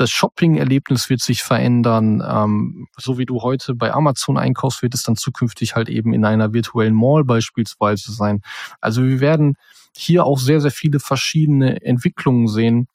[0.00, 2.22] das Shopping-Erlebnis wird sich verändern.
[2.26, 6.24] Ähm, so wie du heute bei Amazon einkaufst, wird es dann zukünftig halt eben in
[6.24, 8.40] einer virtuellen Mall beispielsweise sein.
[8.80, 9.56] Also wir werden
[9.96, 12.88] hier auch sehr, sehr viele verschiedene Entwicklungen sehen,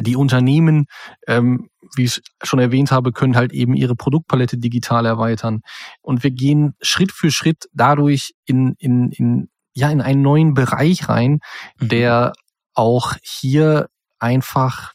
[0.00, 0.86] die Unternehmen,
[1.26, 5.60] ähm, wie ich schon erwähnt habe, können halt eben ihre Produktpalette digital erweitern.
[6.02, 11.08] Und wir gehen Schritt für Schritt dadurch in, in, in, ja, in einen neuen Bereich
[11.08, 11.40] rein,
[11.80, 11.88] mhm.
[11.88, 12.32] der
[12.74, 14.92] auch hier einfach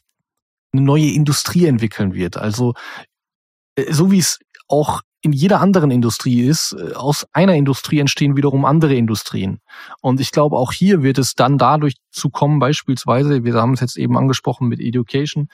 [0.74, 2.36] eine neue Industrie entwickeln wird.
[2.36, 2.74] Also
[3.76, 8.36] äh, so wie es auch in jeder anderen Industrie ist, äh, aus einer Industrie entstehen
[8.36, 9.60] wiederum andere Industrien.
[10.02, 13.80] Und ich glaube, auch hier wird es dann dadurch zu kommen, beispielsweise, wir haben es
[13.80, 15.48] jetzt eben angesprochen mit Education,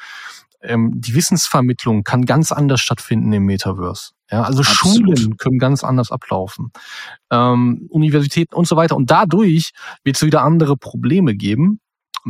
[0.62, 4.10] ähm, die Wissensvermittlung kann ganz anders stattfinden im Metaverse.
[4.30, 5.18] Ja, also Absolut.
[5.18, 6.70] Schulen können ganz anders ablaufen,
[7.30, 8.96] ähm, Universitäten und so weiter.
[8.96, 9.70] Und dadurch
[10.04, 11.80] wird es wieder andere Probleme geben,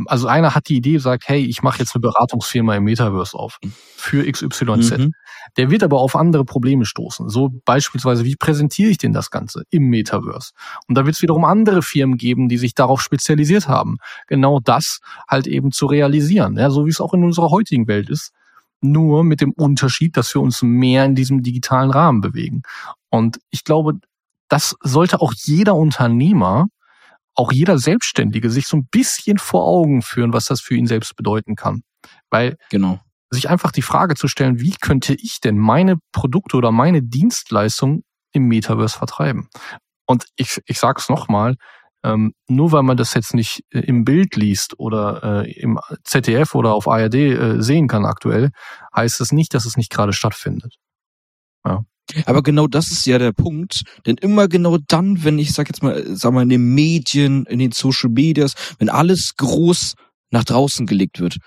[0.05, 3.59] also einer hat die Idee, sagt, hey, ich mache jetzt eine Beratungsfirma im Metaverse auf
[3.95, 4.97] für XYZ.
[4.97, 5.13] Mhm.
[5.57, 7.29] Der wird aber auf andere Probleme stoßen.
[7.29, 10.51] So beispielsweise, wie präsentiere ich denn das Ganze im Metaverse?
[10.87, 14.99] Und da wird es wiederum andere Firmen geben, die sich darauf spezialisiert haben, genau das
[15.27, 16.57] halt eben zu realisieren.
[16.57, 18.31] Ja, so wie es auch in unserer heutigen Welt ist.
[18.81, 22.63] Nur mit dem Unterschied, dass wir uns mehr in diesem digitalen Rahmen bewegen.
[23.09, 23.99] Und ich glaube,
[24.47, 26.67] das sollte auch jeder Unternehmer
[27.41, 31.15] auch jeder Selbstständige sich so ein bisschen vor Augen führen, was das für ihn selbst
[31.15, 31.81] bedeuten kann.
[32.29, 32.99] Weil genau.
[33.31, 38.03] sich einfach die Frage zu stellen, wie könnte ich denn meine Produkte oder meine Dienstleistung
[38.31, 39.49] im Metaverse vertreiben?
[40.05, 41.55] Und ich, ich sage es nochmal,
[42.03, 46.53] ähm, nur weil man das jetzt nicht äh, im Bild liest oder äh, im ZDF
[46.53, 48.51] oder auf ARD äh, sehen kann aktuell,
[48.95, 50.75] heißt es nicht, dass es nicht gerade stattfindet.
[51.65, 51.85] Ja.
[52.25, 55.83] Aber genau das ist ja der Punkt, denn immer genau dann, wenn ich sag jetzt
[55.83, 59.93] mal, sag mal in den Medien, in den Social Medias, wenn alles groß
[60.31, 61.37] nach draußen gelegt wird,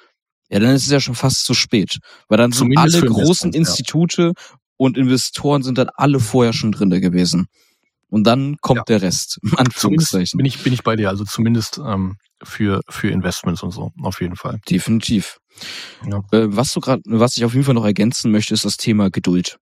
[0.50, 1.98] Ja, dann ist es ja schon fast zu spät.
[2.29, 3.59] Weil dann sind Zumindest alle für großen ja.
[3.59, 4.33] Institute
[4.77, 7.46] und Investoren sind dann alle vorher schon drinne gewesen.
[8.11, 8.85] Und dann kommt Ja.
[8.85, 9.40] der Rest.
[9.57, 10.37] Anführungszeichen.
[10.37, 14.20] bin ich, bin ich bei dir, also zumindest ähm, für, für Investments und so, auf
[14.20, 14.61] jeden Fall.
[14.68, 15.38] Definitiv.
[16.09, 16.18] Ja.
[16.31, 19.11] Äh, was du gerade, was ich auf jeden Fall noch ergänzen möchte, ist das Thema
[19.11, 19.59] Geduld.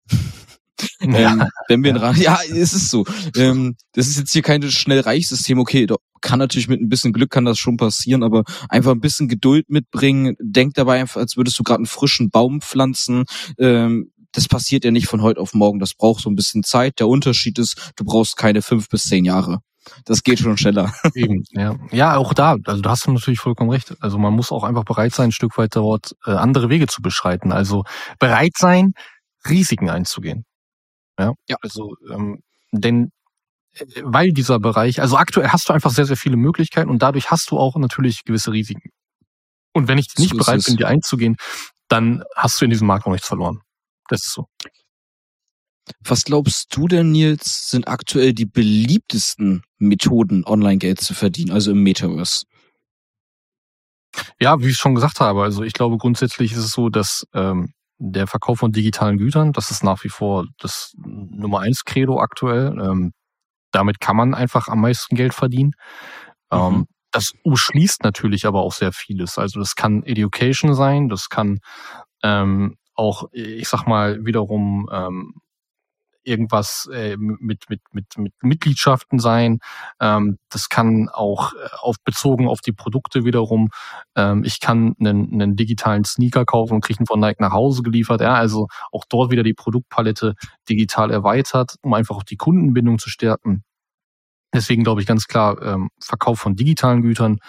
[1.02, 1.34] Ja.
[1.34, 2.12] Ähm, wenn wir ja.
[2.13, 3.06] ja, es ist so.
[3.36, 5.60] Ähm, das ist jetzt hier kein schnell Reichssystem.
[5.60, 9.02] Okay, doch, kann natürlich mit ein bisschen Glück kann das schon passieren, aber einfach ein
[9.02, 10.36] bisschen Geduld mitbringen.
[10.39, 13.26] Denk dabei einfach, als würdest du gerade einen frischen Baum pflanzen.
[13.58, 15.80] Ähm, das passiert ja nicht von heute auf morgen.
[15.80, 17.00] Das braucht so ein bisschen Zeit.
[17.00, 19.60] Der Unterschied ist, du brauchst keine fünf bis zehn Jahre.
[20.06, 20.94] Das geht schon schneller.
[21.15, 21.76] Eben, ja.
[21.91, 23.96] Ja, auch da, also da hast du natürlich vollkommen recht.
[24.00, 27.02] Also man muss auch einfach bereit sein, ein Stück weit dort äh, andere Wege zu
[27.02, 27.52] beschreiten.
[27.52, 27.84] Also
[28.20, 28.94] bereit sein,
[29.50, 30.46] Risiken einzugehen.
[31.21, 31.34] Ja.
[31.47, 31.57] Ja.
[31.62, 33.12] Also, ähm, denn
[33.73, 37.31] äh, weil dieser Bereich, also aktuell hast du einfach sehr, sehr viele Möglichkeiten und dadurch
[37.31, 38.89] hast du auch natürlich gewisse Risiken.
[39.73, 41.38] Und wenn ich So nicht ist bereit bin, die einzugehen,
[41.88, 43.62] dann hast du in diesem Markt noch nichts verloren.
[44.10, 44.47] Das ist so.
[46.03, 51.84] Was glaubst du denn, Nils, sind aktuell die beliebtesten Methoden, Online-Geld zu verdienen, also im
[51.84, 52.43] Metaverse?
[54.39, 57.73] Ja, wie ich schon gesagt habe, also ich glaube grundsätzlich ist es so, dass ähm,
[58.04, 62.76] der Verkauf von digitalen Gütern, das ist nach wie vor das Nummer eins Credo aktuell.
[62.82, 63.14] Ähm,
[63.72, 65.74] damit kann man einfach am meisten Geld verdienen.
[66.52, 66.60] Mhm.
[66.60, 69.38] Ähm, das umschließt natürlich aber auch sehr vieles.
[69.38, 71.60] Also das kann Education sein, das kann
[72.24, 75.34] ähm, auch, ich sag mal, wiederum ähm,
[76.23, 79.60] irgendwas äh, mit, mit, mit, mit Mitgliedschaften sein.
[79.99, 83.69] Ähm, das kann auch äh, auf, bezogen auf die Produkte wiederum.
[84.15, 87.84] Ähm, ich kann einen, einen digitalen Sneaker kaufen und kriege ihn von Nike nach Hause
[87.84, 88.21] geliefert.
[88.21, 90.36] Ja, also auch dort wieder die Produktpalette
[90.69, 93.63] digital erweitert, um einfach auch die Kundenbindung zu stärken.
[94.53, 97.39] Deswegen glaube ich ganz klar, ähm, Verkauf von digitalen Gütern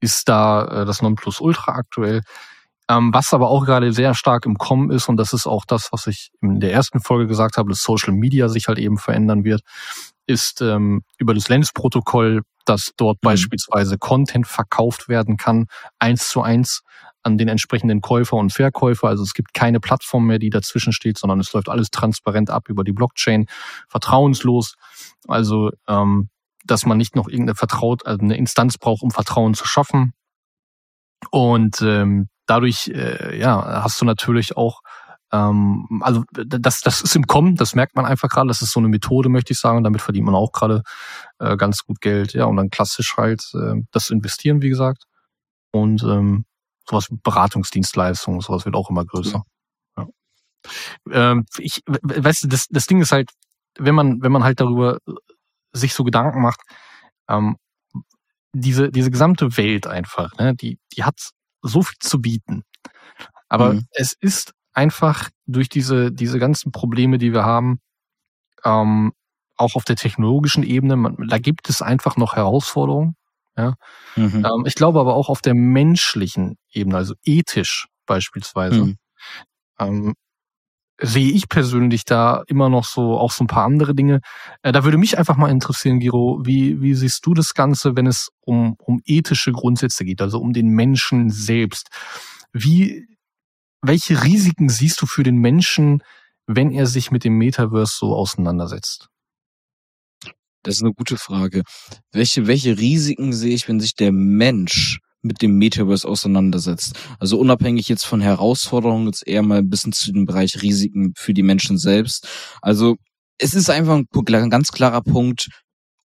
[0.00, 2.22] ist da äh, das Nonplusultra aktuell.
[2.88, 5.88] Ähm, was aber auch gerade sehr stark im Kommen ist, und das ist auch das,
[5.92, 9.44] was ich in der ersten Folge gesagt habe, dass Social Media sich halt eben verändern
[9.44, 9.62] wird,
[10.26, 13.26] ist ähm, über das Lens-Protokoll, dass dort Mhm.
[13.28, 15.66] beispielsweise Content verkauft werden kann,
[15.98, 16.82] eins zu eins
[17.22, 19.08] an den entsprechenden Käufer und Verkäufer.
[19.08, 22.68] Also es gibt keine Plattform mehr, die dazwischen steht, sondern es läuft alles transparent ab
[22.68, 23.46] über die Blockchain,
[23.88, 24.74] vertrauenslos.
[25.26, 26.28] Also ähm,
[26.64, 30.12] dass man nicht noch irgendeine vertraut, also eine Instanz braucht, um Vertrauen zu schaffen.
[31.30, 34.80] Und ähm, dadurch, äh, ja, hast du natürlich auch,
[35.32, 38.48] ähm, also das, das ist im Kommen, das merkt man einfach gerade.
[38.48, 39.78] Das ist so eine Methode, möchte ich sagen.
[39.78, 40.82] Und damit verdient man auch gerade
[41.38, 42.32] äh, ganz gut Geld.
[42.32, 45.04] Ja, und dann klassisch halt äh, das Investieren, wie gesagt.
[45.72, 46.44] Und ähm,
[46.88, 49.42] sowas wie Beratungsdienstleistungen, sowas wird auch immer größer.
[49.98, 50.06] Ja.
[51.10, 53.30] Ähm, ich, we- weißt du, das, das Ding ist halt,
[53.78, 54.98] wenn man, wenn man halt darüber
[55.72, 56.60] sich so Gedanken macht,
[57.28, 57.56] ähm,
[58.54, 61.32] diese, diese gesamte Welt einfach, ne, die, die hat
[61.66, 62.64] so viel zu bieten.
[63.48, 63.86] Aber Mhm.
[63.92, 67.80] es ist einfach durch diese, diese ganzen Probleme, die wir haben,
[68.64, 69.12] ähm,
[69.56, 73.16] auch auf der technologischen Ebene, man, da gibt es einfach noch Herausforderungen.
[74.16, 74.44] Mhm.
[74.44, 78.96] Ähm, ich glaube aber auch auf der menschlichen Ebene, also ethisch beispielsweise, Mhm.
[79.78, 80.14] ähm,
[81.00, 84.20] sehe ich persönlich da immer noch so auch so ein paar andere Dinge.
[84.62, 88.06] Äh, da würde mich einfach mal interessieren, Giro, wie, wie siehst du das Ganze, wenn
[88.06, 91.88] es um, um ethische Grundsätze geht, also um den Menschen selbst?
[92.52, 93.06] Wie,
[93.82, 96.02] welche Risiken siehst du für den Menschen,
[96.46, 99.08] wenn er sich mit dem Metaverse so auseinandersetzt?
[100.62, 101.62] Das ist eine gute Frage.
[102.10, 106.98] Welche, welche Risiken sehe ich, wenn sich der Mensch mit dem Metaverse auseinandersetzt?
[107.18, 111.34] Also unabhängig jetzt von Herausforderungen, jetzt eher mal ein bisschen zu dem Bereich Risiken für
[111.34, 112.28] die Menschen selbst.
[112.62, 112.96] Also
[113.38, 115.48] es ist einfach ein, ganz klarer Punkt,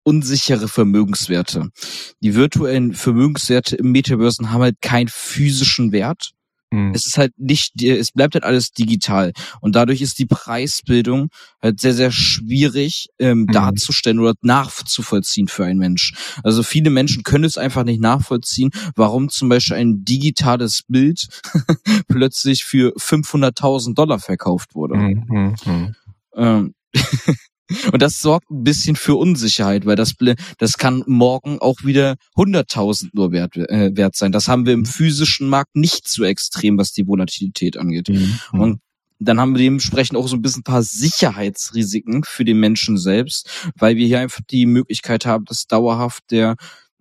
[0.03, 1.69] unsichere Vermögenswerte.
[2.21, 6.31] Die virtuellen Vermögenswerte im Metaverse haben halt keinen physischen Wert.
[6.71, 6.93] Hm.
[6.93, 9.33] es ist halt nicht, es bleibt halt alles digital.
[9.61, 11.29] Und dadurch ist die Preisbildung
[11.61, 13.47] halt sehr, sehr schwierig ähm, Mhm.
[13.47, 16.13] darzustellen oder nachzuvollziehen für einen Mensch.
[16.43, 21.27] Also viele Menschen können es einfach nicht nachvollziehen, warum zum Beispiel ein digitales Bild
[22.07, 24.95] plötzlich für 500.000 Dollar verkauft wurde.
[24.95, 25.95] Hm, hm, hm.
[26.35, 26.73] Ähm,
[27.91, 30.15] Und das sorgt ein bisschen für Unsicherheit, weil das,
[30.57, 34.31] das kann morgen auch wieder 100.000 nur wert, äh, wert sein.
[34.31, 38.07] Das haben wir im physischen Markt nicht so extrem, was die Volatilität angeht.
[38.07, 38.59] Hm, hm.
[38.59, 38.79] Und
[39.19, 43.49] dann haben wir dementsprechend auch so ein bisschen ein paar Sicherheitsrisiken für den Menschen selbst,
[43.75, 46.55] weil wir hier einfach die Möglichkeit haben, dass dauerhaft der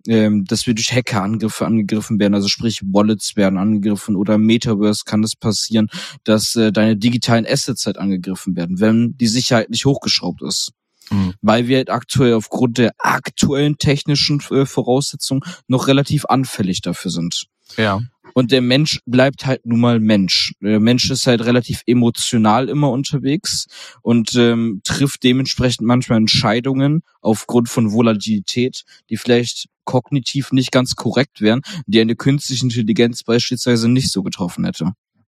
[0.07, 5.23] ähm, dass wir durch Hackerangriffe angegriffen werden, also sprich Wallets werden angegriffen oder Metaverse kann
[5.23, 5.89] es passieren,
[6.23, 10.71] dass äh, deine digitalen Assets halt angegriffen werden, wenn die Sicherheit nicht hochgeschraubt ist.
[11.09, 11.33] Hm.
[11.41, 17.47] Weil wir halt aktuell aufgrund der aktuellen technischen äh, Voraussetzungen noch relativ anfällig dafür sind.
[17.77, 18.01] Ja.
[18.33, 20.53] Und der Mensch bleibt halt nun mal Mensch.
[20.61, 23.65] Der Mensch ist halt relativ emotional immer unterwegs
[24.01, 31.41] und ähm, trifft dementsprechend manchmal Entscheidungen aufgrund von Volatilität, die vielleicht kognitiv nicht ganz korrekt
[31.41, 34.91] wären, die eine künstliche Intelligenz beispielsweise nicht so getroffen hätte.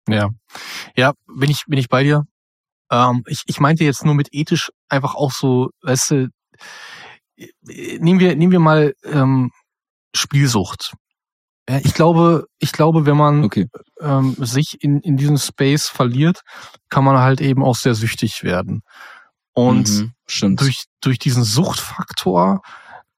[0.08, 0.30] Ja,
[0.96, 2.24] ja, bin ich bin ich bei dir.
[2.90, 6.28] Ähm, ich, ich meinte jetzt nur mit ethisch einfach auch so, weißt du,
[7.62, 9.50] nehmen wir nehmen wir mal ähm,
[10.14, 10.94] Spielsucht.
[11.68, 13.66] Ja, ich glaube, ich glaube, wenn man Okay.
[14.00, 16.40] ähm, sich in, in diesem Space verliert,
[16.88, 18.82] kann man halt eben auch sehr süchtig werden.
[19.52, 20.12] Und Mhm,
[20.56, 22.62] durch, durch diesen Suchtfaktor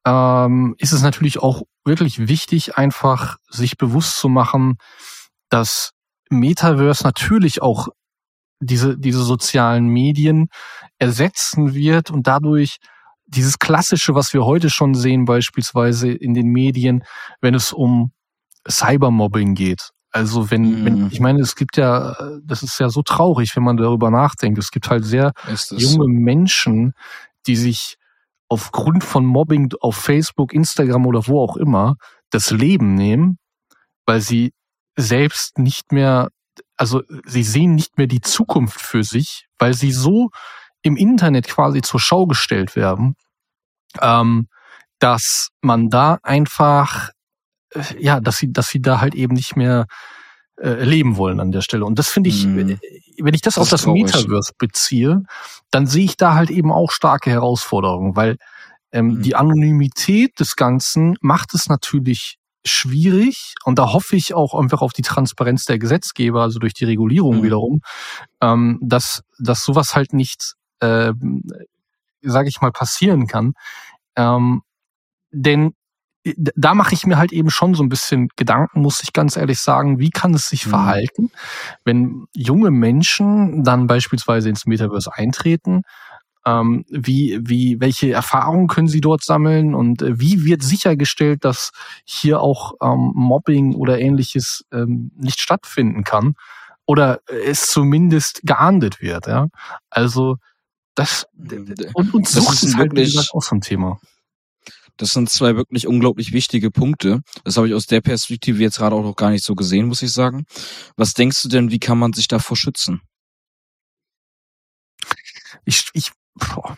[0.08, 4.76] ähm, ist es natürlich auch wirklich wichtig, einfach sich bewusst zu machen,
[5.50, 5.92] dass
[6.30, 7.88] Metaverse natürlich auch
[8.60, 10.48] diese, diese sozialen Medien
[10.98, 12.78] ersetzen wird und dadurch
[13.26, 17.04] dieses Klassische, was wir heute schon sehen, beispielsweise in den Medien,
[17.40, 18.12] wenn es um
[18.68, 19.90] Cybermobbing geht.
[20.10, 20.84] Also wenn, Mhm.
[20.84, 24.58] wenn, ich meine, es gibt ja, das ist ja so traurig, wenn man darüber nachdenkt.
[24.58, 25.32] Es gibt halt sehr
[25.70, 26.94] junge Menschen,
[27.46, 27.96] die sich
[28.48, 31.96] aufgrund von Mobbing auf Facebook, Instagram oder wo auch immer
[32.30, 33.38] das Leben nehmen,
[34.06, 34.52] weil sie
[34.96, 36.28] selbst nicht mehr,
[36.76, 40.30] also sie sehen nicht mehr die Zukunft für sich, weil sie so
[40.82, 43.14] im Internet quasi zur Schau gestellt werden,
[44.00, 44.48] ähm,
[44.98, 47.11] dass man da einfach,
[47.74, 49.87] äh, ja, dass sie, dass sie da halt eben nicht mehr
[50.60, 51.84] äh, leben wollen an der Stelle.
[51.84, 52.76] Und das finde ich, äh,
[53.20, 54.04] wenn ich das, Das auf das traurig.
[54.04, 55.22] Metaverse beziehe,
[55.70, 58.36] dann sehe ich da halt eben auch starke Herausforderungen, weil
[58.92, 59.22] ähm, Mhm.
[59.22, 64.92] die Anonymität des Ganzen macht es natürlich schwierig und da hoffe ich auch einfach auf
[64.92, 67.42] die Transparenz der Gesetzgeber, also durch die Regulierung Mhm.
[67.42, 67.80] wiederum,
[68.42, 71.12] ähm, dass, dass sowas halt nicht, äh,
[72.22, 73.52] sage ich mal, passieren kann.
[74.16, 74.62] Ähm,
[75.30, 75.74] denn
[76.36, 79.60] da mache ich mir halt eben schon so ein bisschen Gedanken, muss ich ganz ehrlich
[79.60, 80.70] sagen, wie kann es sich Mhm.
[80.70, 81.30] verhalten,
[81.84, 85.82] wenn junge Menschen dann beispielsweise ins Metaverse eintreten,
[86.46, 91.72] ähm, wie, wie, welche Erfahrungen können sie dort sammeln und äh, wie wird sichergestellt, dass
[92.04, 96.34] hier auch ähm, Mobbing oder ähnliches ähm, nicht stattfinden kann
[96.86, 99.48] oder es zumindest geahndet wird, ja.
[99.90, 100.36] Also
[100.94, 101.26] das
[101.94, 103.98] und, und Das Sucht ist ist halt wirklich- gesagt auch so ein Thema.
[104.98, 107.22] Das sind zwei wirklich unglaublich wichtige Punkte.
[107.44, 110.02] Das habe ich aus der Perspektive jetzt gerade auch noch gar nicht so gesehen, muss
[110.02, 110.44] ich sagen.
[110.96, 113.00] Was denkst du denn, wie kann man sich davor schützen?
[115.64, 116.76] Ich, ich, boah.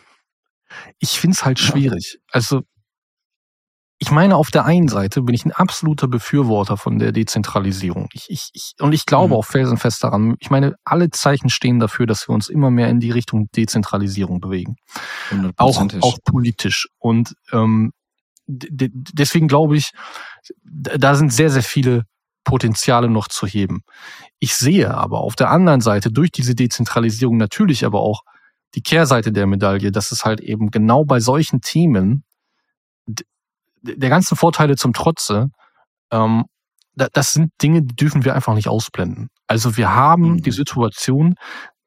[0.99, 2.19] ich finde es halt schwierig.
[2.31, 2.61] Also
[4.03, 8.07] ich meine, auf der einen Seite bin ich ein absoluter Befürworter von der Dezentralisierung.
[8.13, 9.33] Ich, ich, ich, und ich glaube Mhm.
[9.39, 10.35] auch felsenfest daran.
[10.39, 14.39] Ich meine, alle Zeichen stehen dafür, dass wir uns immer mehr in die Richtung Dezentralisierung
[14.39, 14.75] bewegen.
[15.57, 16.87] Auch, auch politisch.
[16.97, 17.91] Und ähm,
[18.51, 19.91] deswegen glaube ich,
[20.63, 22.03] da sind sehr, sehr viele
[22.43, 23.81] Potenziale noch zu heben.
[24.39, 28.21] Ich sehe aber auf der anderen Seite durch diese Dezentralisierung natürlich aber auch
[28.75, 32.23] die Kehrseite der Medaille, dass es halt eben genau bei solchen Themen
[33.83, 35.49] der ganzen Vorteile zum Trotze,
[36.11, 36.45] ähm,
[36.95, 39.29] da- das sind Dinge, die dürfen wir einfach nicht ausblenden.
[39.47, 40.41] Also wir haben Mhm.
[40.43, 41.35] die Situation,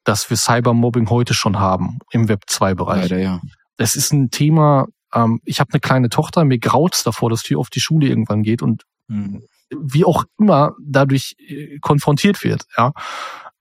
[0.05, 3.40] dass wir Cybermobbing heute schon haben im Web 2-Bereich Leider ja.
[3.77, 7.57] das ist ein Thema, ähm, ich habe eine kleine Tochter, mir graut's davor, dass die
[7.57, 9.42] auf die Schule irgendwann geht und Mhm.
[9.70, 12.64] wie auch immer dadurch äh, konfrontiert wird.
[12.79, 12.92] Ja,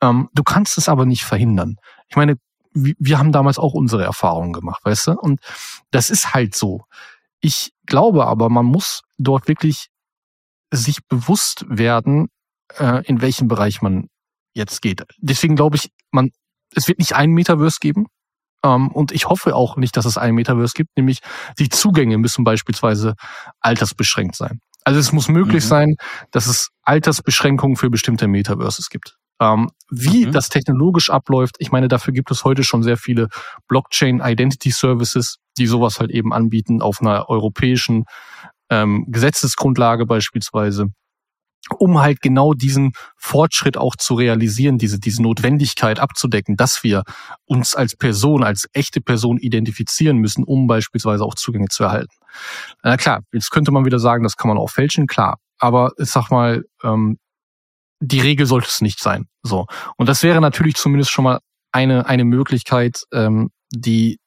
[0.01, 1.75] ähm, Du kannst es aber nicht verhindern.
[2.07, 2.37] Ich meine,
[2.73, 5.11] wir, wir haben damals auch unsere Erfahrungen gemacht, weißt du?
[5.19, 5.41] Und
[5.91, 6.85] das ist halt so.
[7.41, 9.87] Ich glaube aber, man muss dort wirklich
[10.71, 12.29] sich bewusst werden,
[12.79, 14.07] äh, in welchem Bereich man
[14.53, 15.03] jetzt geht.
[15.17, 16.31] Deswegen glaube ich, man,
[16.73, 18.07] es wird nicht einen Metaverse geben.
[18.65, 21.19] Ähm, und ich hoffe auch nicht, dass es einen Metaverse gibt, nämlich
[21.60, 23.15] die Zugänge müssen beispielsweise
[23.60, 24.60] altersbeschränkt sein.
[24.86, 25.67] Also es muss möglich Mhm.
[25.67, 25.95] sein,
[26.32, 29.15] dass es Altersbeschränkungen für bestimmte Metaverses gibt.
[29.41, 30.32] Ähm, wie Mhm.
[30.32, 33.28] das technologisch abläuft, ich meine, dafür gibt es heute schon sehr viele
[33.67, 38.06] Blockchain Identity Services, die sowas halt eben anbieten auf einer europäischen
[38.69, 40.88] ähm, Gesetzesgrundlage beispielsweise,
[41.80, 47.04] um halt genau diesen Fortschritt auch zu realisieren, diese, diese Notwendigkeit abzudecken, dass wir
[47.45, 52.14] uns als Person, als echte Person identifizieren müssen, um beispielsweise auch Zugänge zu erhalten.
[52.84, 55.38] Na klar, jetzt könnte man wieder sagen, das kann man auch fälschen, klar.
[55.57, 57.18] Aber ich sag mal, ähm,
[58.01, 59.28] die Regel sollte es nicht sein.
[59.43, 59.66] So.
[59.97, 61.39] Und das wäre natürlich zumindest schon mal
[61.72, 64.20] eine, eine Möglichkeit, ähm, die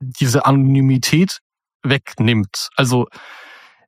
[0.00, 1.38] diese Anonymität
[1.82, 2.68] wegnimmt.
[2.76, 3.08] Also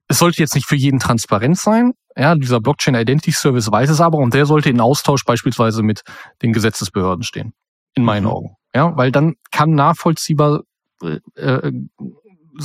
[0.09, 1.93] es sollte jetzt nicht für jeden transparent sein.
[2.16, 6.02] Ja, dieser Blockchain Identity Service weiß es aber und der sollte in Austausch beispielsweise mit
[6.42, 7.52] den Gesetzesbehörden stehen.
[7.94, 8.30] In meinen Mhm.
[8.30, 8.56] Augen.
[8.74, 10.62] Ja, weil dann kann nachvollziehbar
[11.02, 11.72] äh, äh,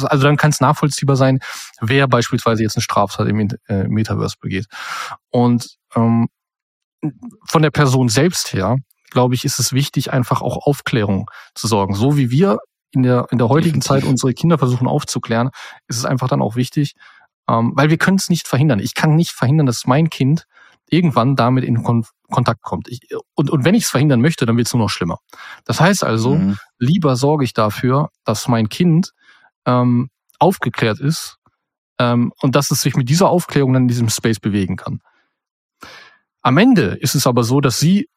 [0.04, 1.40] also dann kann es nachvollziehbar sein,
[1.80, 4.66] wer beispielsweise jetzt eine Straftat im äh, Metaverse begeht.
[5.30, 6.28] Und ähm,
[7.48, 8.78] von der Person selbst her,
[9.12, 11.94] glaube ich, ist es wichtig, einfach auch Aufklärung zu sorgen.
[11.96, 12.58] So wie wir
[12.92, 15.50] in der, in der heutigen Zeit unsere Kinder versuchen aufzuklären,
[15.88, 16.94] ist es einfach dann auch wichtig,
[17.50, 18.80] ähm, weil wir können es nicht verhindern.
[18.80, 20.46] Ich kann nicht verhindern, dass mein Kind
[20.90, 22.88] irgendwann damit in Kon Kontakt kommt.
[22.88, 23.02] Ich,
[23.36, 25.20] und, und wenn ich es verhindern möchte, dann wird es nur noch schlimmer.
[25.64, 26.58] Das heißt also, mhm.
[26.80, 29.12] lieber sorge ich dafür, dass mein Kind
[29.66, 31.38] ähm, aufgeklärt ist
[32.00, 35.02] ähm, und dass es sich mit dieser Aufklärung dann in diesem Space bewegen kann.
[36.42, 38.10] Am Ende ist es aber so, dass sie,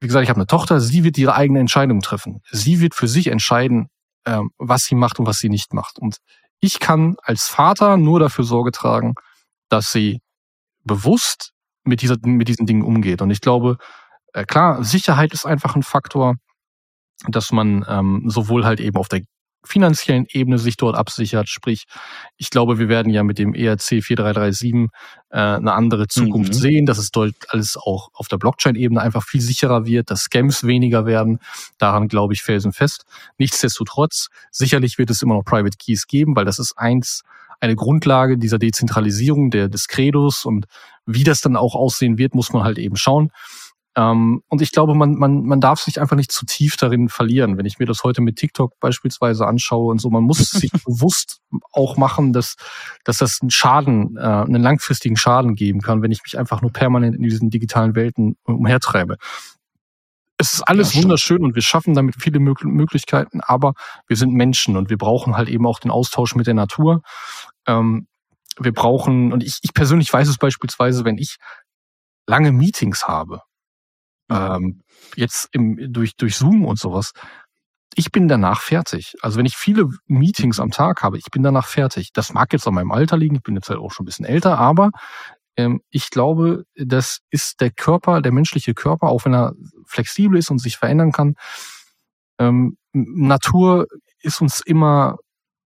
[0.00, 2.40] wie gesagt, ich habe eine Tochter, sie wird ihre eigene Entscheidung treffen.
[2.50, 3.88] Sie wird für sich entscheiden,
[4.26, 5.98] ähm, was sie macht und was sie nicht macht.
[5.98, 6.18] Und
[6.60, 9.14] ich kann als Vater nur dafür Sorge tragen,
[9.68, 10.20] dass sie
[10.84, 11.52] bewusst
[11.84, 13.22] mit, dieser, mit diesen Dingen umgeht.
[13.22, 13.78] Und ich glaube,
[14.32, 16.34] äh, klar, Sicherheit ist einfach ein Faktor,
[17.26, 19.22] dass man ähm, sowohl halt eben auf der
[19.68, 21.48] finanziellen Ebene sich dort absichert.
[21.48, 21.84] Sprich,
[22.36, 24.90] ich glaube, wir werden ja mit dem ERC 4337
[25.30, 26.58] äh, eine andere Zukunft mhm.
[26.58, 30.64] sehen, dass es dort alles auch auf der Blockchain-Ebene einfach viel sicherer wird, dass Scams
[30.64, 31.38] weniger werden.
[31.78, 33.04] Daran glaube ich felsenfest.
[33.38, 37.22] Nichtsdestotrotz, sicherlich wird es immer noch Private Keys geben, weil das ist eins,
[37.60, 40.66] eine Grundlage dieser Dezentralisierung der, des Credos und
[41.06, 43.30] wie das dann auch aussehen wird, muss man halt eben schauen.
[43.98, 47.58] Ähm, und ich glaube, man, man, man darf sich einfach nicht zu tief darin verlieren.
[47.58, 51.40] Wenn ich mir das heute mit TikTok beispielsweise anschaue und so, man muss sich bewusst
[51.72, 52.54] auch machen, dass,
[53.02, 56.72] dass das einen Schaden, äh, einen langfristigen Schaden geben kann, wenn ich mich einfach nur
[56.72, 59.16] permanent in diesen digitalen Welten umhertreibe.
[60.36, 63.72] Es ist alles ja, wunderschön und wir schaffen damit viele Möglichkeiten, aber
[64.06, 67.02] wir sind Menschen und wir brauchen halt eben auch den Austausch mit der Natur.
[67.66, 68.06] Ähm,
[68.60, 71.38] wir brauchen, und ich, ich persönlich weiß es beispielsweise, wenn ich
[72.28, 73.42] lange Meetings habe,
[74.30, 74.82] ähm,
[75.16, 77.12] jetzt im, durch, durch Zoom und sowas,
[77.94, 79.14] ich bin danach fertig.
[79.22, 82.12] Also wenn ich viele Meetings am Tag habe, ich bin danach fertig.
[82.12, 84.26] Das mag jetzt an meinem Alter liegen, ich bin jetzt halt auch schon ein bisschen
[84.26, 84.90] älter, aber
[85.56, 89.54] ähm, ich glaube, das ist der Körper, der menschliche Körper, auch wenn er
[89.86, 91.34] flexibel ist und sich verändern kann.
[92.38, 93.86] Ähm, Natur
[94.22, 95.16] ist uns immer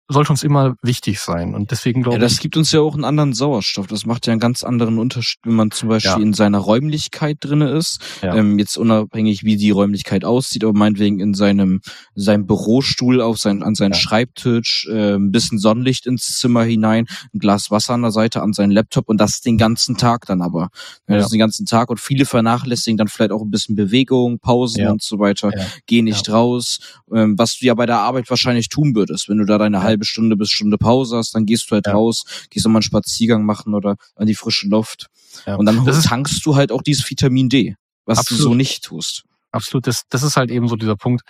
[0.08, 1.54] sollte uns immer wichtig sein.
[1.54, 3.86] Und deswegen glaube ja, das gibt uns ja auch einen anderen Sauerstoff.
[3.86, 6.18] Das macht ja einen ganz anderen Unterschied, wenn man zum Beispiel ja.
[6.18, 8.00] in seiner Räumlichkeit drinne ist.
[8.22, 8.34] Ja.
[8.34, 11.80] Ähm, jetzt unabhängig, wie die Räumlichkeit aussieht, aber meinetwegen in seinem,
[12.14, 13.98] seinem Bürostuhl auf sein, an seinen ja.
[13.98, 18.52] Schreibtisch, äh, ein bisschen Sonnenlicht ins Zimmer hinein, ein Glas Wasser an der Seite, an
[18.52, 20.68] seinen Laptop und das den ganzen Tag dann aber.
[21.08, 24.86] Ja, Das den ganzen Tag und viele vernachlässigen dann vielleicht auch ein bisschen Bewegung, Pausen
[24.88, 25.50] und so weiter,
[25.86, 26.78] gehen nicht raus,
[27.14, 30.04] ähm, was du ja bei der Arbeit wahrscheinlich tun würdest, wenn du da deine halbe
[30.04, 31.92] Stunde bis Stunde Pause hast, dann gehst du halt ja.
[31.92, 35.06] raus, gehst nochmal einen Spaziergang machen oder an die frische Luft.
[35.46, 35.56] Ja.
[35.56, 38.40] Und dann tankst du halt auch dieses Vitamin D, was absolut.
[38.40, 39.24] du so nicht tust.
[39.50, 41.22] Absolut, das, das ist halt eben so dieser Punkt,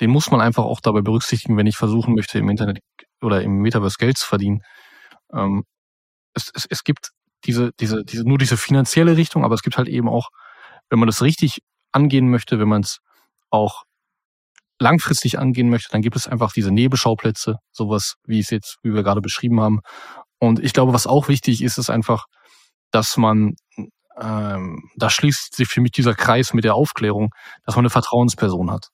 [0.00, 2.78] den muss man einfach auch dabei berücksichtigen, wenn ich versuchen möchte, im Internet
[3.20, 4.62] oder im Metaverse Geld zu verdienen.
[5.32, 5.64] Ähm,
[6.34, 7.10] es, es, es gibt
[7.44, 10.30] diese, diese, diese, nur diese finanzielle Richtung, aber es gibt halt eben auch,
[10.88, 11.58] wenn man das richtig
[11.92, 12.98] angehen möchte, wenn man es
[13.50, 13.84] auch
[14.84, 19.02] langfristig angehen möchte, dann gibt es einfach diese Nebenschauplätze, sowas, wie es jetzt, wie wir
[19.02, 19.80] gerade beschrieben haben.
[20.38, 22.26] Und ich glaube, was auch wichtig ist, ist einfach,
[22.90, 23.54] dass man,
[24.20, 27.30] ähm, da schließt sich für mich dieser Kreis mit der Aufklärung,
[27.64, 28.88] dass man eine Vertrauensperson hat.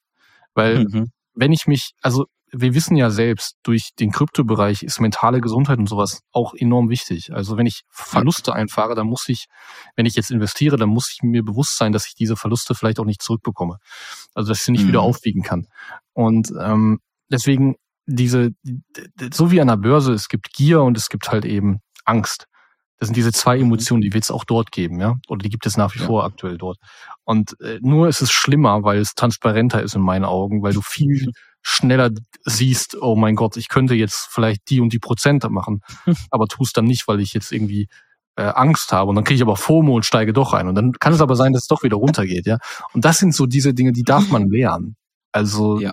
[0.54, 1.10] Weil mhm.
[1.34, 5.88] wenn ich mich, also wir wissen ja selbst, durch den Kryptobereich ist mentale Gesundheit und
[5.88, 7.32] sowas auch enorm wichtig.
[7.32, 9.46] Also wenn ich Verluste einfahre, dann muss ich,
[9.96, 13.00] wenn ich jetzt investiere, dann muss ich mir bewusst sein, dass ich diese Verluste vielleicht
[13.00, 13.78] auch nicht zurückbekomme.
[14.34, 14.88] Also dass ich sie nicht mhm.
[14.88, 15.66] wieder aufwiegen kann.
[16.12, 17.76] Und ähm, deswegen
[18.06, 18.50] diese,
[19.32, 22.46] so wie an der Börse, es gibt Gier und es gibt halt eben Angst.
[22.98, 23.64] Das sind diese zwei mhm.
[23.64, 26.06] Emotionen, die wird es auch dort geben, ja, oder die gibt es nach wie ja.
[26.06, 26.78] vor aktuell dort.
[27.24, 30.82] Und äh, nur ist es schlimmer, weil es transparenter ist in meinen Augen, weil du
[30.82, 31.32] viel
[31.62, 32.10] schneller
[32.44, 35.82] siehst, oh mein Gott, ich könnte jetzt vielleicht die und die Prozente machen,
[36.30, 37.88] aber tust dann nicht, weil ich jetzt irgendwie
[38.36, 40.92] äh, Angst habe und dann kriege ich aber FOMO und steige doch ein und dann
[40.92, 42.58] kann es aber sein, dass es doch wieder runtergeht, ja.
[42.94, 44.96] Und das sind so diese Dinge, die darf man lernen.
[45.32, 45.92] Also ja.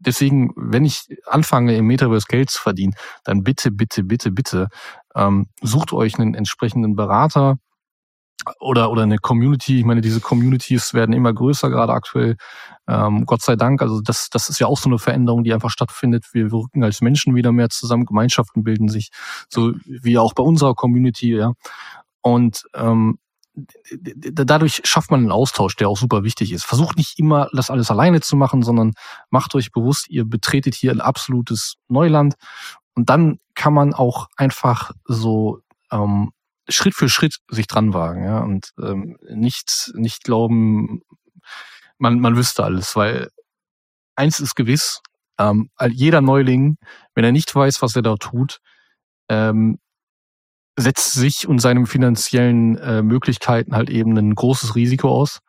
[0.00, 2.94] deswegen, wenn ich anfange im Metaverse Geld zu verdienen,
[3.24, 4.68] dann bitte, bitte, bitte, bitte
[5.14, 7.58] ähm, sucht euch einen entsprechenden Berater,
[8.60, 9.78] oder oder eine Community.
[9.78, 12.36] Ich meine, diese Communities werden immer größer gerade aktuell.
[12.88, 13.82] Ähm, Gott sei Dank.
[13.82, 16.26] Also das das ist ja auch so eine Veränderung, die einfach stattfindet.
[16.32, 18.06] Wir wirken als Menschen wieder mehr zusammen.
[18.06, 19.10] Gemeinschaften bilden sich,
[19.48, 21.36] so wie auch bei unserer Community.
[21.36, 21.52] Ja
[22.26, 23.18] und ähm,
[23.94, 26.64] dadurch schafft man einen Austausch, der auch super wichtig ist.
[26.64, 28.94] Versucht nicht immer das alles alleine zu machen, sondern
[29.30, 32.34] macht euch bewusst, ihr betretet hier ein absolutes Neuland
[32.96, 35.60] und dann kann man auch einfach so
[35.92, 36.32] ähm,
[36.68, 41.02] Schritt für Schritt sich dran wagen, ja, und ähm, nicht, nicht glauben,
[41.98, 43.28] man, man wüsste alles, weil
[44.16, 45.00] eins ist gewiss,
[45.38, 46.78] Ähm, jeder Neuling,
[47.14, 48.60] wenn er nicht weiß, was er da tut,
[49.28, 49.78] ähm,
[50.78, 55.40] setzt sich und seinen finanziellen äh, Möglichkeiten halt eben ein großes Risiko aus,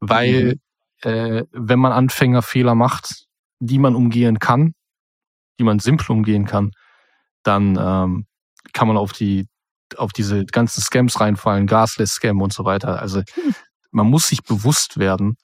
[0.00, 0.58] weil
[1.04, 1.10] mhm.
[1.10, 3.26] äh, wenn man Anfängerfehler macht,
[3.60, 4.74] die man umgehen kann,
[5.58, 6.72] die man simpel umgehen kann,
[7.44, 8.26] dann ähm,
[8.72, 9.46] kann man auf die
[9.98, 13.00] auf diese ganzen Scams reinfallen, Gasless-Scam und so weiter.
[13.00, 13.22] Also
[13.90, 15.36] man muss sich bewusst werden,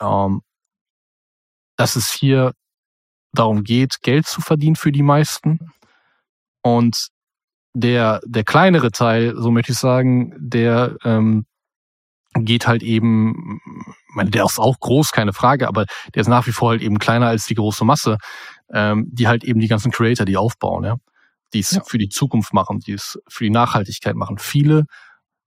[0.00, 0.42] ähm,
[1.76, 2.52] dass es hier
[3.32, 5.58] darum geht, Geld zu verdienen für die meisten.
[6.62, 7.08] Und
[7.74, 11.46] der, der kleinere Teil, so möchte ich sagen, der ähm,
[12.34, 13.60] geht halt eben,
[14.14, 16.98] meine, der ist auch groß, keine Frage, aber der ist nach wie vor halt eben
[16.98, 18.18] kleiner als die große Masse,
[18.72, 20.96] ähm, die halt eben die ganzen Creator, die aufbauen, ja,
[21.52, 21.82] die es ja.
[21.84, 24.38] für die Zukunft machen, die es für die Nachhaltigkeit machen.
[24.38, 24.84] Viele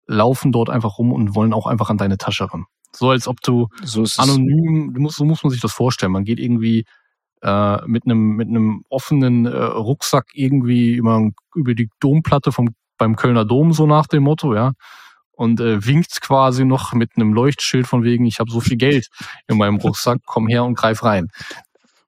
[0.08, 2.66] laufen dort einfach rum und wollen auch einfach an deine Tasche ran.
[2.92, 6.12] So als ob du so anonym, du musst, so muss man sich das vorstellen.
[6.12, 6.86] Man geht irgendwie
[7.42, 13.16] äh, mit einem mit einem offenen äh, Rucksack irgendwie über, über die Domplatte vom beim
[13.16, 14.74] Kölner Dom so nach dem Motto, ja.
[15.32, 19.08] Und äh, winkt quasi noch mit einem Leuchtschild von wegen, ich habe so viel Geld
[19.48, 21.30] in meinem Rucksack, komm her und greif rein.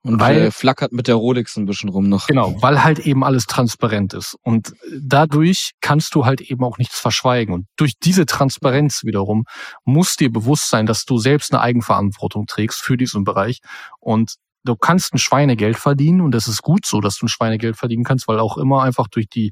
[0.03, 2.25] Und weil äh, flackert mit der Rolex ein bisschen rum noch.
[2.25, 4.35] Genau, weil halt eben alles transparent ist.
[4.41, 7.53] Und dadurch kannst du halt eben auch nichts verschweigen.
[7.53, 9.45] Und durch diese Transparenz wiederum
[9.85, 13.59] muss dir bewusst sein, dass du selbst eine Eigenverantwortung trägst für diesen Bereich.
[13.99, 17.77] Und du kannst ein Schweinegeld verdienen und das ist gut so, dass du ein Schweinegeld
[17.77, 19.51] verdienen kannst, weil auch immer einfach durch die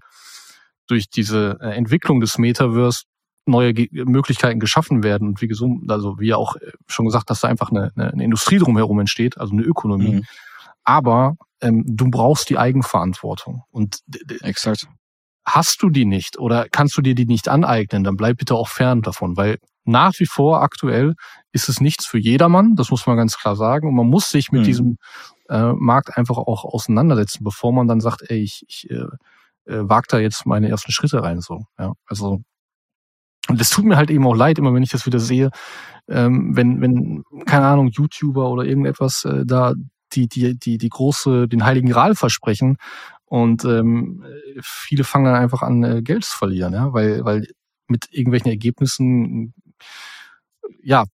[0.88, 3.04] durch diese äh, Entwicklung des Metaverse
[3.50, 7.48] neue Möglichkeiten geschaffen werden und wie gesund, also wie auch äh, schon gesagt, dass da
[7.48, 10.16] einfach eine, eine Industrie drumherum entsteht, also eine Ökonomie.
[10.16, 10.24] Mhm.
[10.84, 14.00] Aber ähm, du brauchst die Eigenverantwortung und
[14.42, 14.88] exakt
[15.46, 18.68] hast du die nicht oder kannst du dir die nicht aneignen, dann bleib bitte auch
[18.68, 21.16] fern davon, weil nach wie vor aktuell
[21.52, 23.88] ist es nichts für jedermann, das muss man ganz klar sagen.
[23.88, 24.66] Und man muss sich mit mhm.
[24.66, 24.98] diesem
[25.50, 29.06] äh, Markt einfach auch auseinandersetzen, bevor man dann sagt, ey, ich, ich äh,
[29.66, 31.42] äh, wag da jetzt meine ersten Schritte rein.
[31.42, 31.94] So, ja.
[32.06, 32.42] Also
[33.50, 35.50] und es tut mir halt eben auch leid, immer wenn ich das wieder sehe,
[36.08, 39.74] ähm, wenn, wenn, keine Ahnung, YouTuber oder irgendetwas äh, da
[40.14, 42.78] die, die, die, die große, den heiligen Gral versprechen
[43.26, 44.24] und ähm,
[44.62, 47.48] viele fangen dann einfach an, äh, Geld zu verlieren, ja, weil, weil
[47.88, 49.54] mit irgendwelchen Ergebnissen
[50.82, 51.06] ja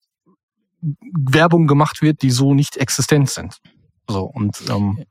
[0.82, 3.58] Werbung gemacht wird, die so nicht existent sind.
[4.08, 5.04] So und ähm,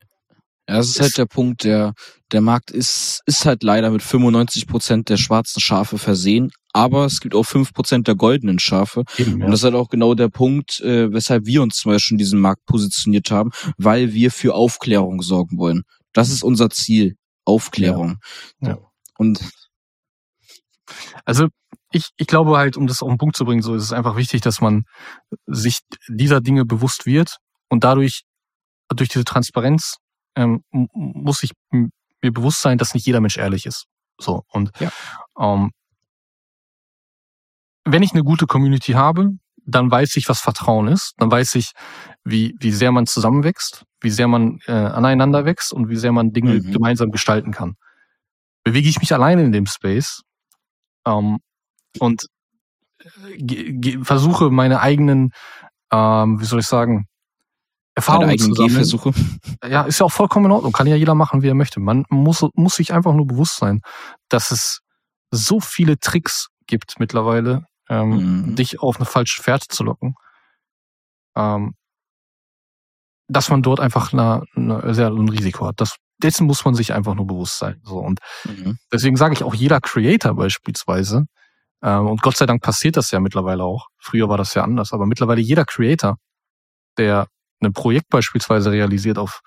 [0.68, 1.92] ja, das ist halt der Punkt, der,
[2.32, 7.20] der Markt ist, ist halt leider mit 95 Prozent der schwarzen Schafe versehen, aber es
[7.20, 9.04] gibt auch fünf Prozent der goldenen Schafe.
[9.18, 9.44] Eben, ja.
[9.44, 12.18] Und das ist halt auch genau der Punkt, äh, weshalb wir uns zum Beispiel in
[12.18, 15.82] diesem Markt positioniert haben, weil wir für Aufklärung sorgen wollen.
[16.12, 17.16] Das ist unser Ziel.
[17.44, 18.18] Aufklärung.
[18.60, 18.68] Ja.
[18.68, 18.78] ja.
[19.18, 19.40] Und
[21.24, 21.48] also
[21.92, 24.16] ich, ich glaube halt, um das auf den Punkt zu bringen, so ist es einfach
[24.16, 24.84] wichtig, dass man
[25.46, 27.36] sich dieser Dinge bewusst wird
[27.68, 28.22] und dadurch,
[28.94, 29.96] durch diese Transparenz,
[30.36, 33.86] ähm, muss ich mir bewusst sein, dass nicht jeder Mensch ehrlich ist.
[34.18, 34.42] So.
[34.48, 34.90] Und ja.
[35.38, 35.72] ähm,
[37.84, 39.30] wenn ich eine gute Community habe,
[39.66, 41.14] dann weiß ich, was Vertrauen ist.
[41.18, 41.72] Dann weiß ich,
[42.24, 46.32] wie, wie sehr man zusammenwächst, wie sehr man äh, aneinander wächst und wie sehr man
[46.32, 46.72] Dinge mhm.
[46.72, 47.76] gemeinsam gestalten kann.
[48.62, 50.22] Bewege ich mich alleine in dem Space
[51.06, 51.38] ähm,
[51.98, 52.26] und
[52.98, 55.32] äh, versuche meine eigenen,
[55.90, 57.06] ähm, wie soll ich sagen,
[57.94, 59.12] Erfahrungen zu Gehversuche.
[59.64, 60.72] Ja, ist ja auch vollkommen in Ordnung.
[60.72, 61.80] Kann ja jeder machen, wie er möchte.
[61.80, 63.80] Man muss, muss sich einfach nur bewusst sein,
[64.28, 64.80] dass es
[65.30, 68.56] so viele Tricks gibt mittlerweile, ähm, mhm.
[68.56, 70.14] dich auf eine falsche Fährte zu locken.
[71.36, 71.74] Ähm,
[73.28, 75.80] dass man dort einfach eine, eine, sehr ein Risiko hat.
[75.80, 77.80] Das, dessen muss man sich einfach nur bewusst sein.
[77.84, 78.78] So und mhm.
[78.92, 81.26] deswegen sage ich auch jeder Creator beispielsweise.
[81.82, 83.88] Ähm, und Gott sei Dank passiert das ja mittlerweile auch.
[83.98, 86.16] Früher war das ja anders, aber mittlerweile jeder Creator,
[86.98, 87.28] der
[87.60, 89.40] ein Projekt beispielsweise realisiert auf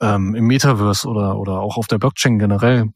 [0.00, 2.92] ähm, im Metaverse oder oder auch auf der Blockchain generell,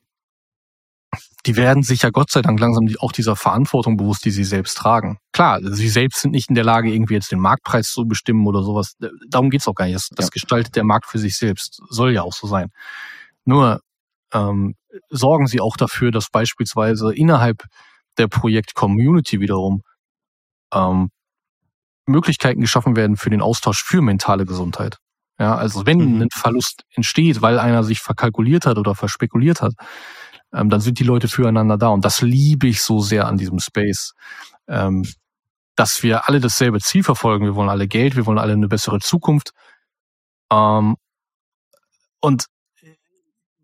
[1.47, 4.77] die werden sich ja Gott sei Dank langsam auch dieser Verantwortung bewusst, die sie selbst
[4.77, 5.19] tragen.
[5.33, 8.63] Klar, sie selbst sind nicht in der Lage, irgendwie jetzt den Marktpreis zu bestimmen oder
[8.63, 8.95] sowas.
[9.29, 9.97] Darum geht's auch gar nicht.
[9.97, 11.83] Das, das gestaltet der Markt für sich selbst.
[11.89, 12.69] Soll ja auch so sein.
[13.45, 13.81] Nur
[14.33, 14.77] ähm,
[15.11, 17.65] sorgen sie auch dafür, dass beispielsweise innerhalb
[18.19, 19.83] der Projekt-Community wiederum
[20.73, 21.11] ähm,
[22.07, 24.99] Möglichkeiten geschaffen werden für den Austausch für mentale Gesundheit.
[25.39, 26.23] Ja, also wenn mhm.
[26.23, 29.73] ein Verlust entsteht, weil einer sich verkalkuliert hat oder verspekuliert hat,
[30.53, 31.89] ähm, dann sind die Leute füreinander da.
[31.89, 34.13] Und das liebe ich so sehr an diesem Space.
[34.69, 35.05] Ähm,
[35.77, 37.47] dass wir alle dasselbe Ziel verfolgen.
[37.47, 39.53] Wir wollen alle Geld, wir wollen alle eine bessere Zukunft.
[40.53, 40.97] Ähm,
[42.21, 42.47] und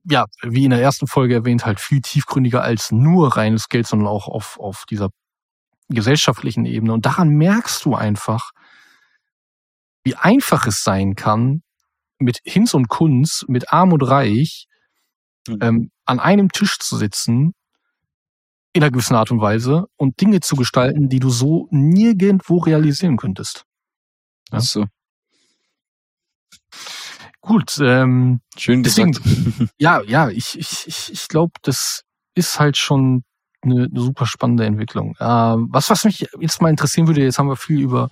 [0.05, 4.09] ja, wie in der ersten Folge erwähnt, halt viel tiefgründiger als nur reines Geld, sondern
[4.09, 5.11] auch auf, auf dieser
[5.89, 6.93] gesellschaftlichen Ebene.
[6.93, 8.51] Und daran merkst du einfach,
[10.05, 11.63] wie einfach es sein kann,
[12.19, 14.67] mit Hinz und Kunz, mit Arm und Reich
[15.49, 15.59] Mhm.
[15.63, 17.55] ähm, an einem Tisch zu sitzen,
[18.75, 23.17] in einer gewissen Art und Weise, und Dinge zu gestalten, die du so nirgendwo realisieren
[23.17, 23.65] könntest.
[24.53, 24.59] Ja.
[24.59, 24.85] Ach so.
[27.41, 29.27] Gut, ähm, Schön Deswegen- gesagt.
[29.79, 32.03] ja, ja, ich, ich, ich, ich glaube, das
[32.35, 33.25] ist halt schon
[33.63, 35.15] eine, super spannende Entwicklung.
[35.21, 38.09] Ähm, was, was mich jetzt mal interessieren würde, jetzt haben wir viel über,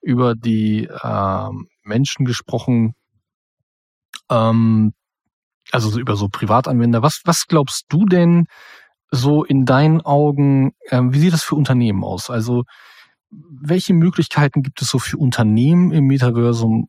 [0.00, 2.94] über die ähm, Menschen gesprochen,
[4.30, 4.92] ähm,
[5.72, 7.02] also so über so Privatanwender.
[7.02, 8.46] Was, was glaubst du denn
[9.10, 12.30] so in deinen Augen, ähm, wie sieht das für Unternehmen aus?
[12.30, 12.64] Also
[13.30, 16.88] welche Möglichkeiten gibt es so für Unternehmen im Metaversum,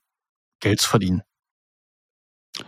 [0.60, 1.22] Geld zu verdienen?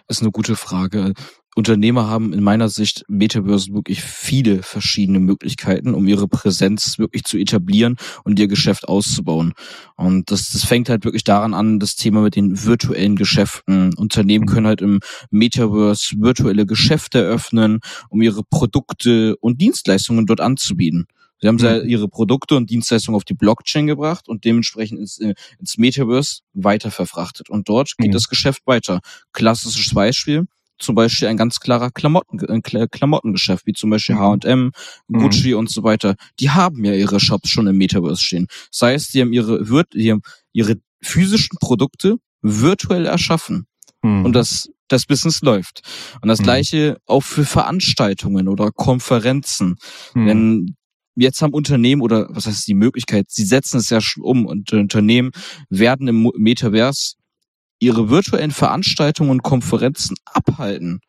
[0.08, 1.14] ist eine gute Frage.
[1.58, 7.40] Unternehmer haben in meiner Sicht Metaverse wirklich viele verschiedene Möglichkeiten, um ihre Präsenz wirklich zu
[7.40, 9.54] etablieren und ihr Geschäft auszubauen.
[9.96, 13.96] Und das, das fängt halt wirklich daran an, das Thema mit den virtuellen Geschäften.
[13.96, 14.50] Unternehmen Mhm.
[14.50, 15.00] können halt im
[15.32, 17.80] Metaverse virtuelle Geschäfte eröffnen,
[18.10, 21.08] um ihre Produkte und Dienstleistungen dort anzubieten.
[21.42, 21.90] Sie haben ja Mhm.
[21.90, 26.92] ihre Produkte und Dienstleistungen auf die Blockchain gebracht und dementsprechend ins, äh, ins Metaverse weiter
[26.92, 27.50] verfrachtet.
[27.50, 28.14] Und dort geht Mhm.
[28.14, 29.00] das Geschäft weiter.
[29.34, 30.46] Klassisches Beispiel,
[30.80, 34.20] zum Beispiel ein ganz klarer Klamotten, ein Kla- Klamottengeschäft, wie zum Beispiel Mhm.
[34.20, 34.72] H&M,
[35.08, 35.18] Mhm.
[35.20, 36.16] Gucci und so weiter.
[36.40, 38.48] Die haben ja ihre Shops schon im Metaverse stehen.
[38.72, 40.22] Das heißt, die haben ihre, virt- die haben
[40.54, 43.68] ihre physischen Produkte virtuell erschaffen
[44.04, 44.26] Hm.
[44.26, 45.82] und das das Business läuft.
[46.22, 46.44] Und das Mhm.
[46.44, 49.76] gleiche auch für Veranstaltungen oder Konferenzen.
[50.14, 50.26] Hm.
[50.28, 50.76] Denn
[51.16, 54.72] jetzt haben Unternehmen oder was heißt die Möglichkeit, sie setzen es ja schon um und
[54.72, 55.32] Unternehmen
[55.70, 57.16] werden im Metaverse
[57.80, 61.00] ihre virtuellen Veranstaltungen und Konferenzen abhalten,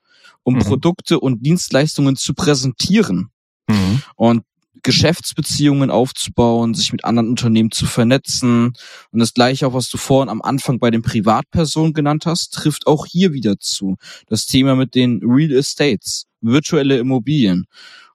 [0.43, 0.61] um Mhm.
[0.61, 3.31] Produkte und Dienstleistungen zu präsentieren
[3.71, 4.03] Hm.
[4.16, 4.43] und
[4.83, 8.73] Geschäftsbeziehungen aufzubauen, sich mit anderen Unternehmen zu vernetzen.
[9.11, 12.87] Und das gleiche auch, was du vorhin am Anfang bei den Privatpersonen genannt hast, trifft
[12.87, 13.97] auch hier wieder zu.
[14.29, 17.66] Das Thema mit den Real Estates, virtuelle Immobilien.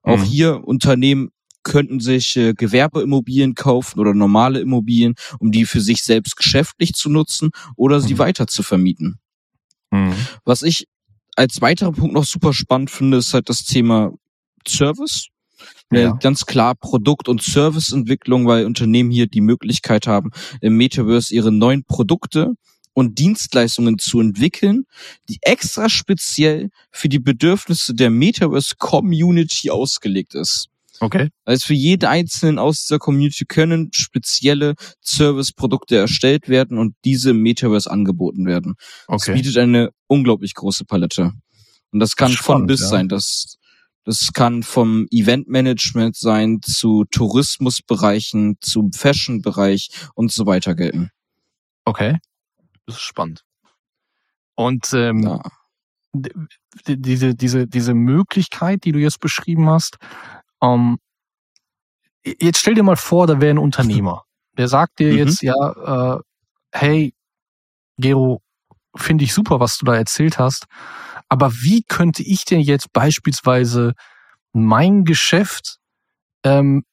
[0.03, 0.23] Auch Mhm.
[0.23, 1.29] hier Unternehmen
[1.63, 7.09] könnten sich äh, Gewerbeimmobilien kaufen oder normale Immobilien, um die für sich selbst geschäftlich zu
[7.09, 8.19] nutzen oder sie Mhm.
[8.19, 9.19] weiter zu vermieten.
[9.93, 10.13] Hm.
[10.45, 10.85] Was ich
[11.35, 14.11] als weiterer Punkt noch super spannend finde, ist halt das Thema
[14.67, 15.27] Service.
[15.91, 16.11] Ja.
[16.11, 21.51] Äh, Ganz klar Produkt- und Serviceentwicklung, weil Unternehmen hier die Möglichkeit haben, im Metaverse ihre
[21.51, 22.53] neuen Produkte
[22.93, 24.83] und Dienstleistungen zu entwickeln,
[25.29, 30.67] die extra speziell für die Bedürfnisse der Metaverse-Community ausgelegt ist.
[30.99, 31.29] Okay.
[31.45, 37.41] Also für jeden Einzelnen aus dieser Community können spezielle Service-Produkte erstellt werden und diese im
[37.41, 38.75] Metaverse angeboten werden.
[38.79, 39.33] Es Okay.
[39.33, 41.31] bietet eine unglaublich große Palette.
[41.91, 42.87] Und das kann ist von spannend, bis ja.
[42.87, 43.09] sein.
[43.09, 43.57] Das,
[44.03, 51.09] das kann vom Eventmanagement sein zu Tourismusbereichen, zum Fashion-Bereich und so weiter gelten.
[51.85, 52.17] Okay.
[52.85, 53.43] Das ist spannend.
[54.55, 55.41] Und ähm, Ja.
[56.87, 59.97] diese, diese, diese Möglichkeit, die du jetzt beschrieben hast,
[60.63, 60.97] ähm,
[62.25, 64.23] jetzt stell dir mal vor, da wäre ein Unternehmer.
[64.57, 65.17] Der sagt dir Mhm.
[65.17, 66.19] jetzt, ja, äh,
[66.71, 67.13] hey,
[67.97, 68.41] Gero,
[68.95, 70.65] finde ich super, was du da erzählt hast.
[71.27, 73.93] Aber wie könnte ich denn jetzt beispielsweise
[74.51, 75.77] mein Geschäft
[76.43, 76.83] ähm,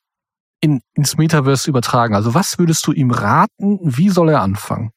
[0.61, 2.15] in, ins Metaverse übertragen?
[2.15, 3.79] Also was würdest du ihm raten?
[3.83, 4.93] Wie soll er anfangen?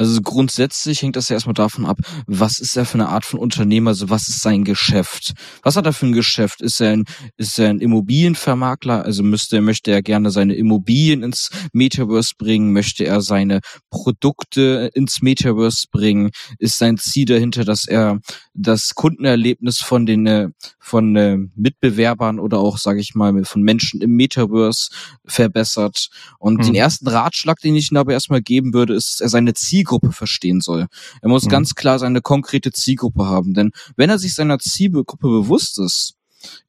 [0.00, 3.40] Also grundsätzlich hängt das ja erstmal davon ab, was ist er für eine Art von
[3.40, 5.32] Unternehmer, also was ist sein Geschäft?
[5.64, 6.60] Was hat er für ein Geschäft?
[6.62, 7.04] Ist er ein,
[7.36, 9.04] ist er ein Immobilienvermakler?
[9.04, 12.72] Also müsste, möchte er gerne seine Immobilien ins Metaverse bringen?
[12.72, 13.58] Möchte er seine
[13.90, 16.30] Produkte ins Metaverse bringen?
[16.60, 18.20] Ist sein Ziel dahinter, dass er
[18.54, 24.00] das Kundenerlebnis von den, äh, von äh, Mitbewerbern oder auch, sage ich mal, von Menschen
[24.00, 24.90] im Metaverse
[25.26, 26.08] verbessert?
[26.38, 26.66] Und Hm.
[26.66, 29.54] den ersten Ratschlag, den ich ihm aber erstmal geben würde, ist, er seine
[29.88, 30.86] Zielgruppe verstehen soll.
[31.22, 31.48] Er muss Mhm.
[31.50, 33.54] ganz klar seine konkrete Zielgruppe haben.
[33.54, 36.14] Denn wenn er sich seiner Zielgruppe bewusst ist,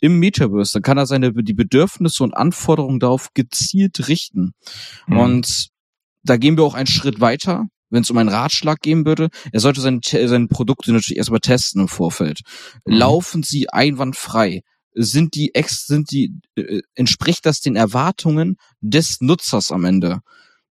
[0.02, 4.54] im Metaverse, dann kann er seine die Bedürfnisse und Anforderungen darauf gezielt richten.
[5.08, 5.18] Mhm.
[5.18, 5.68] Und
[6.24, 9.30] da gehen wir auch einen Schritt weiter, wenn es um einen Ratschlag gehen würde.
[9.52, 12.42] Er sollte seine, seine Produkte natürlich erstmal testen im Vorfeld.
[12.86, 12.94] Mhm.
[12.94, 14.62] Laufen sie einwandfrei?
[14.96, 20.22] Sind die ex, sind die, äh, entspricht das den Erwartungen des Nutzers am Ende?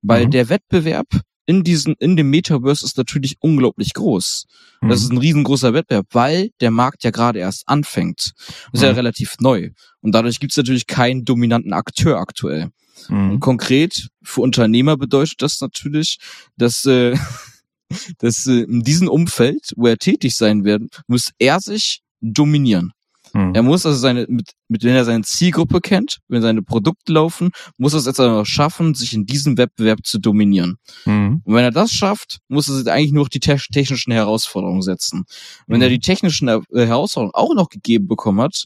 [0.02, 0.32] Weil Mhm.
[0.32, 1.08] der Wettbewerb
[1.48, 4.46] in diesen, in dem Metaverse ist natürlich unglaublich groß.
[4.82, 4.90] Mhm.
[4.90, 8.34] Das ist ein riesengroßer Wettbewerb, weil der Markt ja gerade erst anfängt.
[8.38, 8.96] Das ist ja Mhm.
[8.98, 9.72] relativ neu.
[10.02, 12.70] Und dadurch gibt es natürlich keinen dominanten Akteur aktuell.
[13.10, 13.40] Und Mhm.
[13.40, 16.18] konkret für Unternehmer bedeutet das natürlich,
[16.58, 17.16] dass, äh,
[18.20, 22.92] dass äh, in diesem Umfeld, wo er tätig sein wird, muss er sich dominieren.
[23.34, 23.54] Mhm.
[23.54, 27.52] Er muss also seine, mit, mit wenn er seine Zielgruppe kennt, wenn seine Produkte laufen,
[27.78, 30.78] muss er es jetzt auch schaffen, sich in diesem Wettbewerb zu dominieren.
[31.06, 31.42] Mhm.
[31.44, 34.82] Und wenn er das schafft, muss er sich eigentlich nur noch die te technischen Herausforderungen
[34.82, 35.20] setzen.
[35.20, 35.28] Und
[35.68, 35.94] wenn er mhm.
[35.94, 38.66] die technischen äh, Herausforderungen auch noch gegeben bekommen hat,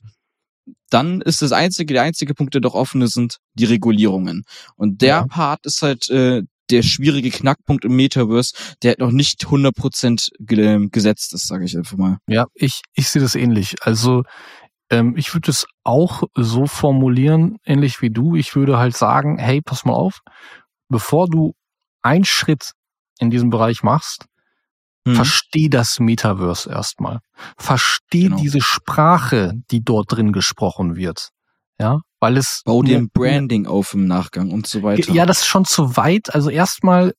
[0.90, 4.44] dann ist das einzige, der einzige Punkt, der doch offen ist, sind die Regulierungen.
[4.76, 5.28] Und der ja.
[5.28, 8.54] Part ist halt äh, der schwierige Knackpunkt im Metaverse,
[8.84, 12.18] der noch nicht 100% ge gesetzt ist, sage ich einfach mal.
[12.28, 13.76] Ja, ich, ich sehe das ähnlich.
[13.82, 14.24] Also
[14.90, 18.36] ähm, ich würde es auch so formulieren, ähnlich wie du.
[18.36, 20.20] Ich würde halt sagen, hey, pass mal auf,
[20.90, 21.54] bevor du
[22.02, 22.72] einen Schritt
[23.20, 24.26] in diesem Bereich machst,
[25.08, 25.16] hm.
[25.16, 27.20] versteh das Metaverse erstmal.
[27.58, 28.38] Versteh genau.
[28.38, 31.30] diese Sprache, die dort drin gesprochen wird.
[31.80, 32.62] Ja, weil es.
[32.64, 35.12] Bau dir ein Branding auf im Nachgang und so weiter.
[35.12, 36.34] Ja, das ist schon zu weit.
[36.34, 37.14] Also erstmal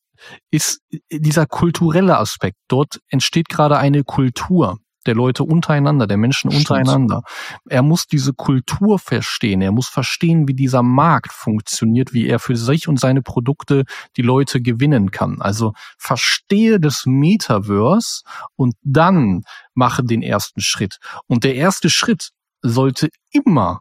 [0.50, 0.80] ist
[1.10, 2.56] dieser kulturelle Aspekt.
[2.68, 6.70] Dort entsteht gerade eine Kultur der Leute untereinander, der Menschen Stimmt.
[6.70, 7.22] untereinander.
[7.68, 9.60] Er muss diese Kultur verstehen.
[9.60, 13.84] Er muss verstehen, wie dieser Markt funktioniert, wie er für sich und seine Produkte
[14.16, 15.40] die Leute gewinnen kann.
[15.40, 18.22] Also verstehe das Metaverse
[18.54, 19.42] und dann
[19.74, 20.98] mache den ersten Schritt.
[21.26, 22.30] Und der erste Schritt
[22.62, 23.80] sollte immer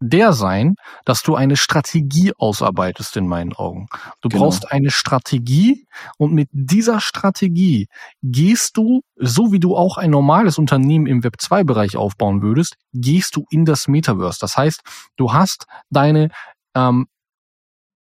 [0.00, 3.86] der sein, dass du eine Strategie ausarbeitest in meinen Augen.
[4.22, 4.44] Du genau.
[4.44, 5.86] brauchst eine Strategie
[6.16, 7.86] und mit dieser Strategie
[8.22, 12.76] gehst du, so wie du auch ein normales Unternehmen im Web 2 Bereich aufbauen würdest,
[12.92, 14.38] gehst du in das Metaverse.
[14.40, 14.80] Das heißt,
[15.16, 16.30] du hast deine
[16.74, 17.06] ähm,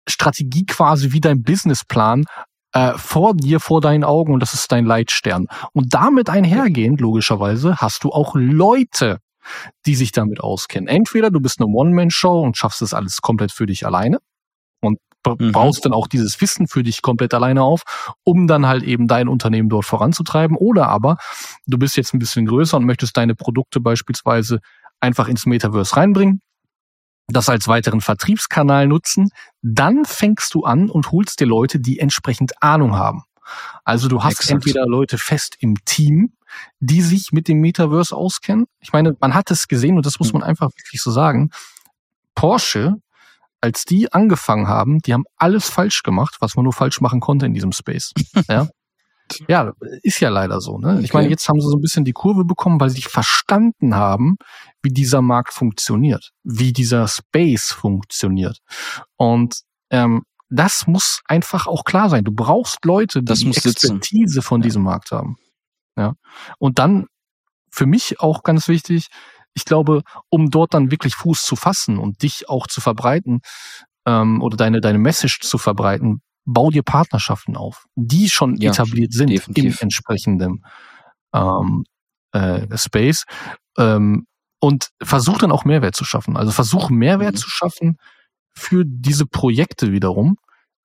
[0.06, 2.26] Strategie quasi wie dein Businessplan
[2.72, 5.46] äh, vor dir, vor deinen Augen und das ist dein Leitstern.
[5.72, 9.18] Und damit einhergehend, logischerweise, hast du auch Leute,
[9.86, 10.88] die sich damit auskennen.
[10.88, 14.18] Entweder du bist eine One-Man-Show und schaffst das alles komplett für dich alleine
[14.80, 15.52] und mhm.
[15.52, 17.82] baust dann auch dieses Wissen für dich komplett alleine auf,
[18.24, 20.56] um dann halt eben dein Unternehmen dort voranzutreiben.
[20.56, 21.16] Oder aber
[21.66, 24.60] du bist jetzt ein bisschen größer und möchtest deine Produkte beispielsweise
[25.00, 26.42] einfach ins Metaverse reinbringen,
[27.28, 29.30] das als weiteren Vertriebskanal nutzen,
[29.62, 33.22] dann fängst du an und holst dir Leute, die entsprechend Ahnung haben.
[33.84, 34.50] Also du hast Exakt.
[34.50, 36.32] entweder Leute fest im Team,
[36.78, 38.66] die sich mit dem Metaverse auskennen.
[38.80, 40.40] Ich meine, man hat es gesehen und das muss hm.
[40.40, 41.50] man einfach wirklich so sagen.
[42.34, 42.96] Porsche,
[43.60, 47.46] als die angefangen haben, die haben alles falsch gemacht, was man nur falsch machen konnte
[47.46, 48.12] in diesem Space.
[48.48, 48.68] ja.
[49.48, 49.72] Ja,
[50.02, 50.78] ist ja leider so.
[50.78, 50.94] Ne?
[50.94, 51.04] Okay.
[51.04, 54.36] Ich meine, jetzt haben sie so ein bisschen die Kurve bekommen, weil sie verstanden haben,
[54.82, 58.58] wie dieser Markt funktioniert, wie dieser Space funktioniert.
[59.16, 62.24] Und ähm, das muss einfach auch klar sein.
[62.24, 64.42] Du brauchst Leute, die das die Expertise sitzen.
[64.42, 64.64] von ja.
[64.64, 65.36] diesem Markt haben.
[66.00, 66.14] Ja.
[66.58, 67.06] Und dann
[67.70, 69.08] für mich auch ganz wichtig,
[69.52, 73.40] ich glaube, um dort dann wirklich Fuß zu fassen und dich auch zu verbreiten
[74.06, 79.12] ähm, oder deine deine Message zu verbreiten, bau dir Partnerschaften auf, die schon ja, etabliert
[79.12, 79.80] sind definitiv.
[79.80, 80.64] im entsprechenden
[81.34, 81.84] ähm,
[82.32, 83.24] äh, Space
[83.76, 84.26] ähm,
[84.58, 86.38] und versuch dann auch Mehrwert zu schaffen.
[86.38, 87.38] Also versuch Mehrwert mhm.
[87.38, 87.96] zu schaffen
[88.52, 90.36] für diese Projekte wiederum,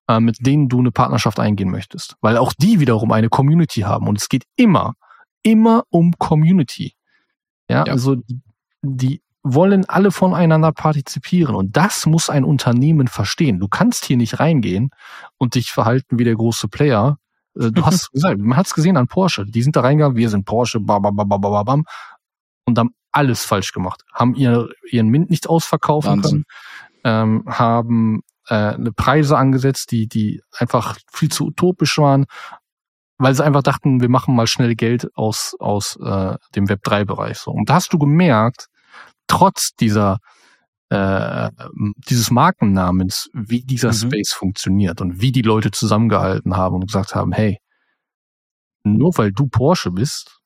[0.08, 2.16] äh, mit denen du eine Partnerschaft eingehen möchtest.
[2.22, 4.08] Weil auch die wiederum eine Community haben.
[4.08, 4.94] Und es geht immer,
[5.46, 6.94] immer um Community.
[7.70, 7.94] Ja, ja.
[7.94, 8.42] also die,
[8.82, 11.56] die wollen alle voneinander partizipieren.
[11.56, 13.60] Und das muss ein Unternehmen verstehen.
[13.60, 14.90] Du kannst hier nicht reingehen
[15.38, 17.20] und dich verhalten wie der große Player.
[17.58, 19.46] Äh, du hast gesagt, man hat es gesehen an Porsche.
[19.46, 21.84] Die sind da reingegangen, wir sind Porsche, bam, bam, bam, bam, bam,
[22.66, 24.02] und haben alles falsch gemacht.
[24.12, 26.46] Haben ihr, ihren Mint nicht ausverkaufen Wahnsinn.
[27.04, 32.26] können, ähm, haben äh, eine Preise angesetzt, die, die einfach viel zu utopisch waren,
[33.18, 37.38] weil sie einfach dachten, wir machen mal schnell Geld aus, aus äh, dem Web3-Bereich.
[37.38, 37.52] So.
[37.52, 38.68] Und da hast du gemerkt,
[39.28, 40.18] trotz dieser
[40.90, 41.50] äh,
[42.08, 43.94] dieses Markennamens, wie dieser mhm.
[43.94, 47.58] Space funktioniert und wie die Leute zusammengehalten haben und gesagt haben, hey,
[48.84, 50.40] nur weil du Porsche bist,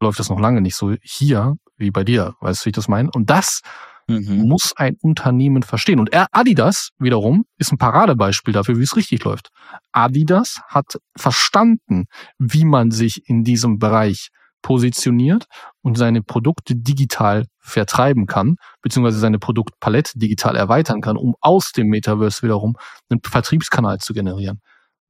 [0.00, 2.34] läuft das noch lange nicht so hier wie bei dir.
[2.40, 3.10] Weißt du, wie ich das meine?
[3.14, 3.62] Und das
[4.06, 4.48] mhm.
[4.48, 5.98] muss ein Unternehmen verstehen.
[6.00, 9.48] Und Adidas wiederum ist ein Paradebeispiel dafür, wie es richtig läuft.
[9.92, 12.06] Adidas hat verstanden,
[12.38, 14.28] wie man sich in diesem Bereich
[14.62, 15.44] positioniert
[15.82, 21.88] und seine Produkte digital vertreiben kann, beziehungsweise seine Produktpalette digital erweitern kann, um aus dem
[21.88, 22.74] Metaverse wiederum
[23.10, 24.60] einen Vertriebskanal zu generieren.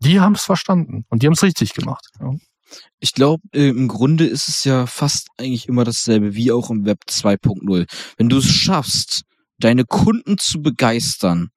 [0.01, 2.05] Die haben es verstanden und die haben es richtig gemacht.
[2.21, 2.33] Ja.
[3.05, 6.87] Ich glaube, äh, im Grunde ist es ja fast eigentlich immer dasselbe wie auch im
[6.87, 7.87] Web 2.0.
[8.17, 9.25] Wenn du es schaffst,
[9.59, 11.51] deine Kunden zu begeistern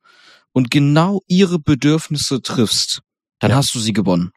[0.51, 2.99] und genau ihre Bedürfnisse triffst,
[3.39, 3.55] dann ja.
[3.55, 4.31] hast du sie gewonnen.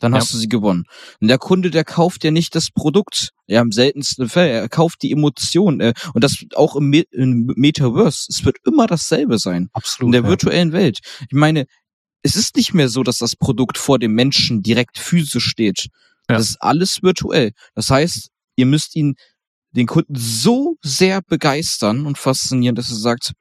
[0.00, 0.18] Dann ja.
[0.18, 0.84] hast du sie gewonnen.
[1.18, 5.00] Und der Kunde, der kauft ja nicht das Produkt, ja, im seltensten Fall, er kauft
[5.00, 5.80] die Emotion.
[5.80, 8.26] Äh, und das auch im, Me im Metaverse.
[8.28, 9.70] Es wird immer dasselbe sein.
[9.72, 10.08] Absolut.
[10.08, 10.28] In der ja.
[10.28, 10.98] virtuellen Welt.
[11.22, 11.64] Ich meine,
[12.22, 15.88] es ist nicht mehr so, dass das Produkt vor dem Menschen direkt physisch steht.
[16.30, 16.36] Ja.
[16.38, 17.52] Das ist alles virtuell.
[17.74, 19.14] Das heißt, ihr müsst ihn
[19.72, 23.32] den Kunden so sehr begeistern und faszinieren, dass er sagt,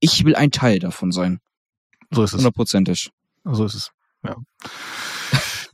[0.00, 1.40] ich will ein Teil davon sein.
[2.10, 2.38] So ist es.
[2.38, 3.10] Hundertprozentig.
[3.44, 3.90] So ist es.
[4.24, 4.36] Ja.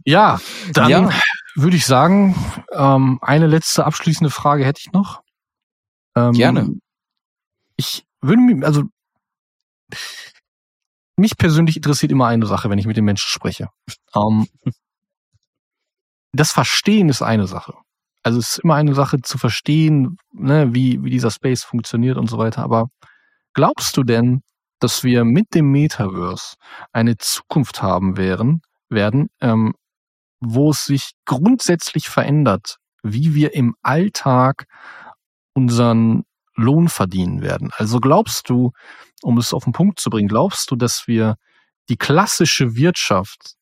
[0.05, 0.41] Ja,
[0.73, 1.11] dann Ja.
[1.57, 2.35] würde ich sagen,
[2.73, 5.23] ähm, eine letzte abschließende Frage hätte ich noch.
[6.17, 6.69] Ähm, Gerne.
[7.77, 8.85] Ich würde mich, also
[11.17, 13.69] mich persönlich interessiert immer eine Sache, wenn ich mit den Menschen spreche.
[14.15, 14.47] Ähm,
[16.35, 17.75] das Verstehen ist eine Sache.
[18.23, 22.29] Also es ist immer eine Sache zu verstehen, ne, wie, wie dieser Space funktioniert und
[22.29, 22.63] so weiter.
[22.63, 22.89] Aber
[23.53, 24.43] glaubst du denn,
[24.81, 26.57] dass wir mit dem Metaverse
[26.93, 29.75] eine Zukunft haben werden, werden, ähm,
[30.41, 34.67] wo es sich grundsätzlich verändert, wie wir im Alltag
[35.55, 36.25] unseren
[36.57, 37.71] Lohn verdienen werden?
[37.77, 38.73] Also glaubst du,
[39.23, 41.37] um es auf den Punkt zu bringen, glaubst du, dass wir
[41.89, 43.55] die klassische Wirtschaft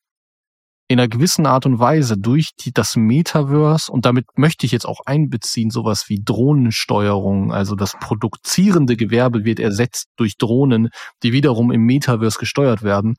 [0.87, 4.85] in einer gewissen Art und Weise durch die, das Metaverse, und damit möchte ich jetzt
[4.85, 10.89] auch einbeziehen, sowas wie Drohnensteuerung, also das produzierende Gewerbe wird ersetzt durch Drohnen,
[11.23, 13.15] die wiederum im Metaverse gesteuert werden,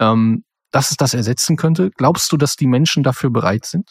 [0.00, 1.90] ähm, dass es das ersetzen könnte?
[1.96, 3.90] Glaubst du, dass die Menschen dafür bereit sind?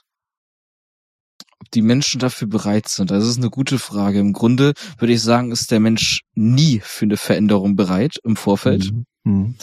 [1.62, 4.20] Ob die Menschen dafür bereit sind, das ist eine gute Frage.
[4.20, 8.92] Im Grunde würde ich sagen, ist der Mensch nie für eine Veränderung bereit im Vorfeld.
[9.26, 9.56] Mhm.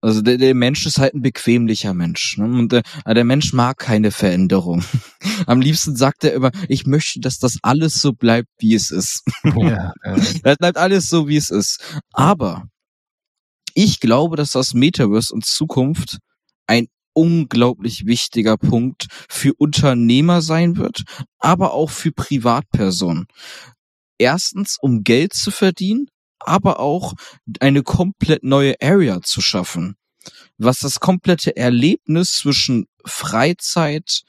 [0.00, 2.38] Also der, der Mensch ist halt ein bequemlicher Mensch.
[2.38, 2.44] Ne?
[2.44, 4.82] Und der, der Mensch mag keine Veränderung.
[5.46, 9.22] Am liebsten sagt er immer, ich möchte, dass das alles so bleibt, wie es ist.
[9.44, 12.00] Ja, äh, Es bleibt alles so, wie es ist.
[12.12, 12.68] Aber
[13.74, 16.18] ich glaube, dass das Metaverse in Zukunft
[16.66, 21.02] ein unglaublich wichtiger Punkt für Unternehmer sein wird,
[21.38, 23.26] aber auch für Privatpersonen.
[24.18, 26.08] Erstens, um Geld zu verdienen,
[26.40, 27.14] aber auch
[27.60, 29.96] eine komplett neue Area zu schaffen,
[30.58, 34.22] was das komplette Erlebnis zwischen Freizeit,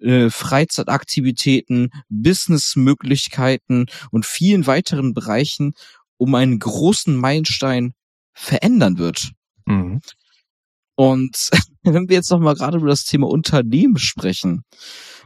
[0.00, 5.74] äh, Freizeitaktivitäten, Businessmöglichkeiten und vielen weiteren Bereichen
[6.16, 7.94] um einen großen Meilenstein
[8.32, 9.32] verändern wird.
[9.66, 10.00] mhm.
[10.94, 11.50] Und
[11.84, 14.64] wenn wir jetzt noch mal gerade über das Thema Unternehmen sprechen,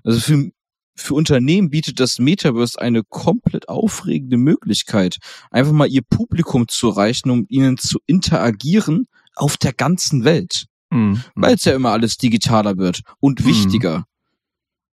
[0.05, 0.51] also für,
[0.95, 5.17] für Unternehmen bietet das Metaverse eine komplett aufregende Möglichkeit,
[5.51, 11.23] einfach mal ihr Publikum zu erreichen, um ihnen zu interagieren auf der ganzen Welt, Mhm.
[11.35, 13.45] weil es ja immer alles digitaler wird und Mhm.
[13.47, 14.05] wichtiger.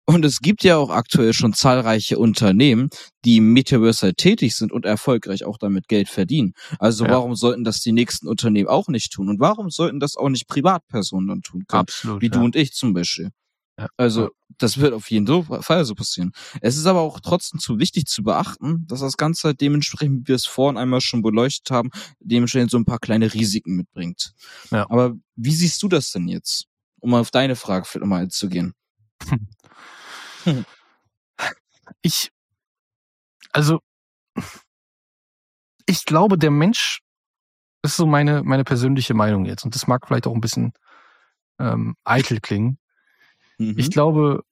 [0.07, 2.89] Und es gibt ja auch aktuell schon zahlreiche Unternehmen,
[3.27, 6.55] die im Metaverse halt tätig sind und erfolgreich auch damit Geld verdienen.
[6.79, 7.11] Also Ja.
[7.11, 9.29] warum sollten das die nächsten Unternehmen auch nicht tun?
[9.29, 11.81] Und warum sollten das auch nicht Privatpersonen dann tun können?
[11.81, 12.23] Absolut.
[12.23, 12.33] Wie ja.
[12.33, 13.31] du und ich zum Beispiel.
[13.79, 13.89] Ja.
[13.97, 16.33] Also das wird auf jeden Fall so passieren.
[16.61, 20.29] Es ist aber auch trotzdem zu wichtig zu beachten, dass das Ganze halt dementsprechend, wie
[20.29, 24.33] wir es vorhin einmal schon beleuchtet haben, dementsprechend so ein paar kleine Risiken mitbringt.
[24.71, 24.91] Ja.
[24.91, 26.67] Aber wie siehst du das denn jetzt?
[27.01, 28.75] Um auf deine Frage vielleicht nochmal einzugehen.
[32.03, 32.33] ich,
[33.53, 33.79] also,
[35.87, 37.01] ich glaube, der Mensch,
[37.83, 40.73] das ist so meine, meine persönliche Meinung jetzt, und das mag vielleicht auch ein bisschen
[41.61, 42.79] ähm, eitel klingen.
[43.59, 43.75] Mhm.
[43.79, 44.43] Ich glaube,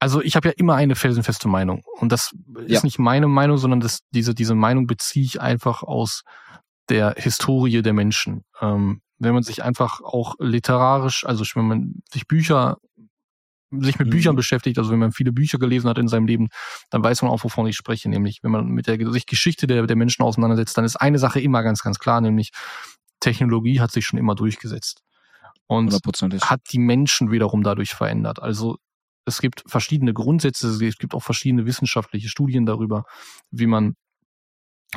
[0.00, 1.82] also ich habe ja immer eine felsenfeste Meinung.
[1.98, 2.32] Und das
[2.66, 2.80] ist Ja.
[2.84, 6.22] nicht meine Meinung, sondern das, diese, diese Meinung beziehe ich einfach aus
[6.88, 8.44] der Historie der Menschen.
[8.60, 12.76] Ähm, wenn man sich einfach auch literarisch, also wenn man sich Bücher,
[13.72, 14.12] sich mit Mhm.
[14.12, 16.48] Büchern beschäftigt, also wenn man viele Bücher gelesen hat in seinem Leben,
[16.90, 18.08] dann weiß man auch, wovon ich spreche.
[18.08, 21.40] Nämlich, wenn man mit der sich Geschichte der, der Menschen auseinandersetzt, dann ist eine Sache
[21.40, 22.50] immer ganz, ganz klar, nämlich
[23.20, 25.02] Technologie hat sich schon immer durchgesetzt.
[25.68, 26.42] Und Hundertprozentig.
[26.42, 28.42] hat die Menschen wiederum dadurch verändert.
[28.42, 28.78] Also
[29.26, 33.04] es gibt verschiedene Grundsätze, es gibt auch verschiedene wissenschaftliche Studien darüber,
[33.50, 33.94] wie man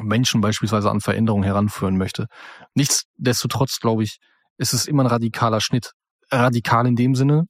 [0.02, 2.28] Menschen beispielsweise an Veränderungen heranführen möchte.
[2.74, 4.20] Nichtsdestotrotz, glaube ich,
[4.58, 5.92] ist es immer ein radikaler Schnitt.
[6.32, 7.44] Radikal in dem Sinne,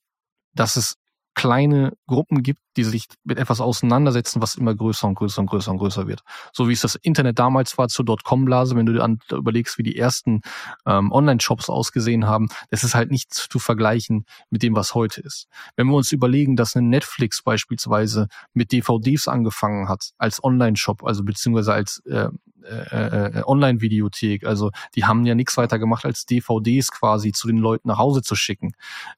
[0.53, 0.95] dass es
[1.33, 5.71] kleine Gruppen gibt, die sich mit etwas auseinandersetzen, was immer größer und größer und größer
[5.71, 6.21] und größer wird.
[6.53, 9.83] So wie es das Internet damals war zur Dotcom-Blase, wenn du dir an, überlegst, wie
[9.83, 10.41] die ersten
[10.85, 15.47] ähm, Online-Shops ausgesehen haben, das ist halt nicht zu vergleichen mit dem, was heute ist.
[15.75, 21.23] Wenn wir uns überlegen, dass eine Netflix beispielsweise mit DVDs angefangen hat, als Online-Shop, also
[21.23, 22.29] beziehungsweise als äh,
[22.63, 27.57] äh, äh, Online-Videothek, also die haben ja nichts weiter gemacht, als DVDs quasi zu den
[27.57, 28.73] Leuten nach Hause zu schicken.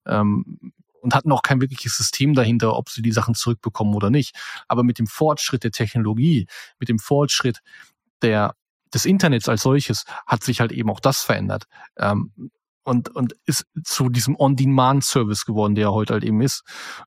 [0.06, 0.74] Ähm,
[1.04, 4.36] und hatten auch kein wirkliches System dahinter, ob sie die Sachen zurückbekommen oder nicht.
[4.68, 6.48] Aber mit dem Fortschritt der Technologie,
[6.80, 7.60] mit dem Fortschritt
[8.22, 8.56] der,
[8.94, 11.66] des Internets als solches, hat sich halt eben auch das verändert.
[11.98, 12.32] Ähm,
[12.86, 16.64] und, und ist zu diesem On-Demand-Service geworden, der heute halt eben ist.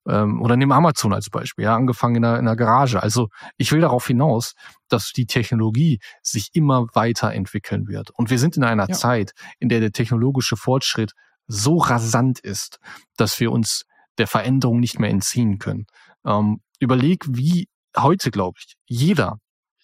[0.07, 3.03] Ähm, oder nehmen Amazon als Beispiel, ja, angefangen in einer, in einer Garage.
[3.03, 4.55] Also ich will darauf hinaus,
[4.89, 8.11] dass die Technologie sich immer weiterentwickeln wird.
[8.11, 8.95] Und wir sind in einer Ja.
[8.95, 11.13] Zeit, in der der technologische Fortschritt
[11.47, 12.79] so rasant ist,
[13.17, 13.85] dass wir uns
[14.19, 15.87] der Veränderung nicht mehr entziehen können.
[16.25, 19.39] Ähm, überleg, wie heute, glaube ich, jeder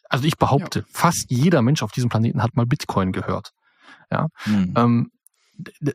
[0.09, 0.85] Also ich behaupte, ja.
[0.91, 3.53] fast jeder Mensch auf diesem Planeten hat mal Bitcoin gehört.
[4.11, 4.29] Ja.
[4.47, 4.75] Mhm.
[4.77, 5.11] Ähm,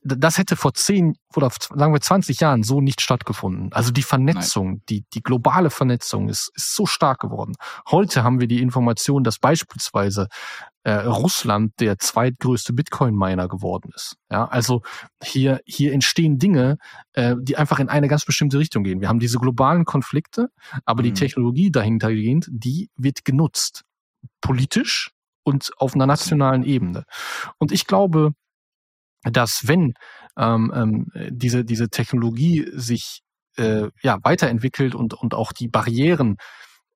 [0.03, 3.73] das hätte vor zehn oder sagen wir 20 Jahren so nicht stattgefunden.
[3.73, 7.53] Also die Vernetzung, die, die globale Vernetzung ist, ist so stark geworden.
[7.89, 10.27] Heute haben wir die Information, dass beispielsweise
[10.87, 14.15] äh, Russland der zweitgrößte Bitcoin-Miner geworden ist.
[14.31, 14.83] Ja, also
[15.21, 16.77] hier, hier entstehen Dinge,
[17.11, 19.01] äh, die einfach in eine ganz bestimmte Richtung gehen.
[19.01, 20.47] Wir haben diese globalen Konflikte,
[20.85, 21.07] aber mhm.
[21.07, 23.83] die Technologie dahintergehend, die wird genutzt.
[24.39, 25.11] Politisch
[25.43, 27.03] und auf einer nationalen Ebene.
[27.57, 28.31] Und ich glaube,
[29.23, 29.93] dass wenn
[30.37, 33.23] ähm, ähm, diese, diese Technologie sich
[33.57, 36.37] äh, ja, weiterentwickelt und, und auch die Barrieren,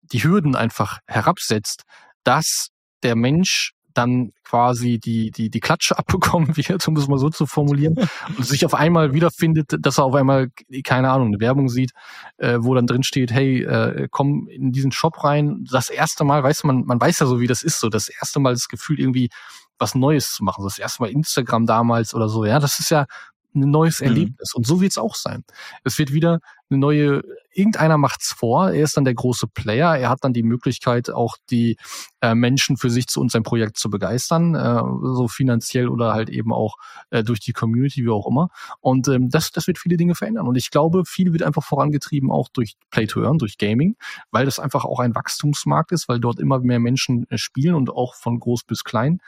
[0.02, 1.84] die Hürden einfach herabsetzt,
[2.24, 2.70] dass
[3.04, 7.46] der Mensch dann quasi die, die, die Klatsche abbekommen wird, um es mal so zu
[7.46, 7.96] formulieren,
[8.38, 10.50] und sich auf einmal wiederfindet, dass er auf einmal,
[10.84, 11.92] keine Ahnung, eine Werbung sieht,
[12.38, 15.66] äh, wo dann drin steht, hey, äh, komm in diesen Shop rein.
[15.72, 18.40] Das erste Mal, weiß man, man weiß ja so, wie das ist, so das erste
[18.40, 19.30] Mal das Gefühl irgendwie,
[19.78, 20.64] was Neues zu machen.
[20.64, 23.06] Das erste Mal Instagram damals oder so, ja, das ist ja
[23.54, 24.08] ein neues mhm.
[24.08, 24.54] Erlebnis.
[24.54, 24.58] Mhm.
[24.58, 25.44] Und so wird es auch sein.
[25.84, 26.40] Es wird wieder
[26.72, 27.22] eine neue,
[27.54, 31.38] irgendeiner macht's vor, er ist dann der große Player, er hat dann die Möglichkeit, auch
[31.50, 31.78] die
[32.22, 34.82] äh, Menschen für sich zu und sein Projekt zu begeistern, äh,
[35.16, 36.78] so finanziell oder halt eben auch
[37.10, 38.50] äh, durch die Community, wie auch immer.
[38.80, 40.48] Und ähm, das, das wird viele Dinge verändern.
[40.48, 43.96] Und ich glaube, viel wird einfach vorangetrieben, auch durch Play to Earn, durch Gaming,
[44.32, 47.90] weil das einfach auch ein Wachstumsmarkt ist, weil dort immer mehr Menschen äh, spielen und
[47.90, 49.20] auch von groß bis klein.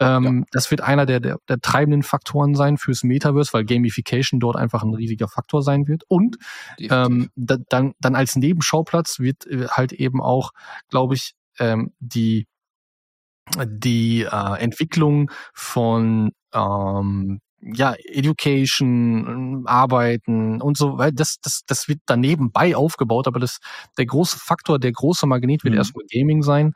[0.00, 0.46] Ähm, ja.
[0.52, 4.82] Das wird einer der, der, der treibenden Faktoren sein fürs Metaverse, weil Gamification dort einfach
[4.82, 6.04] ein riesiger Faktor sein wird.
[6.08, 6.36] Und
[6.78, 10.52] ähm, da, dann, dann als Nebenschauplatz wird äh, halt eben auch,
[10.88, 12.46] glaube ich, ähm, die
[13.64, 22.00] die äh, Entwicklung von ähm, ja, Education, Arbeiten und so weiter, das, das, das wird
[22.06, 23.58] dann nebenbei aufgebaut, aber das,
[23.96, 25.78] der große Faktor, der große Magnet wird mhm.
[25.78, 26.74] erstmal Gaming sein.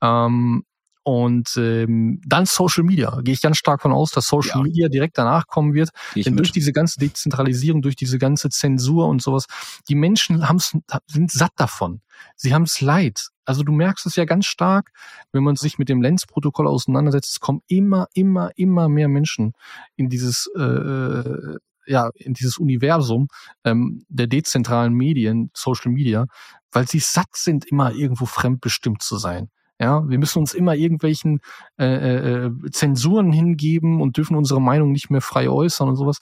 [0.00, 0.64] Ähm,
[1.04, 3.20] und ähm, dann Social Media.
[3.22, 4.62] Gehe ich ganz stark von aus, dass Social ja.
[4.62, 5.90] Media direkt danach kommen wird.
[6.14, 9.46] Denn durch diese ganze Dezentralisierung, durch diese ganze Zensur und sowas,
[9.88, 10.76] die Menschen haben's,
[11.06, 12.00] sind satt davon.
[12.36, 13.28] Sie haben es leid.
[13.44, 14.92] Also du merkst es ja ganz stark,
[15.32, 19.54] wenn man sich mit dem Lens-Protokoll auseinandersetzt, es kommen immer, immer, immer mehr Menschen
[19.96, 23.26] in dieses äh, ja, in dieses Universum
[23.64, 26.26] ähm, der dezentralen Medien, Social Media,
[26.70, 29.50] weil sie satt sind, immer irgendwo fremdbestimmt zu sein.
[29.82, 31.40] Ja, wir müssen uns immer irgendwelchen
[31.76, 36.18] äh, äh, Zensuren hingeben und dürfen unsere Meinung nicht mehr frei äußern und sowas.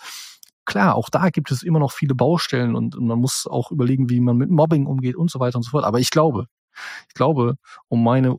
[0.65, 4.09] Klar, auch da gibt es immer noch viele Baustellen und, und man muss auch überlegen,
[4.09, 5.85] wie man mit Mobbing umgeht und so weiter und so fort.
[5.85, 6.47] Aber ich glaube,
[7.09, 7.57] ich glaube,
[7.89, 8.39] um meine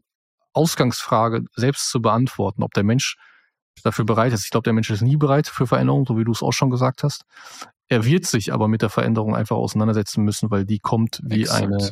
[0.54, 3.16] Ausgangsfrage selbst zu beantworten, ob der Mensch
[3.84, 4.46] dafür bereit ist.
[4.46, 6.72] Ich glaube, der Mensch ist nie bereit für Veränderung, so wie du es auch schon
[6.72, 7.26] gesagt hast.
[7.90, 11.64] Er wird sich aber mit der Veränderung einfach auseinandersetzen müssen, weil die kommt wie Exakt.
[11.64, 11.92] eine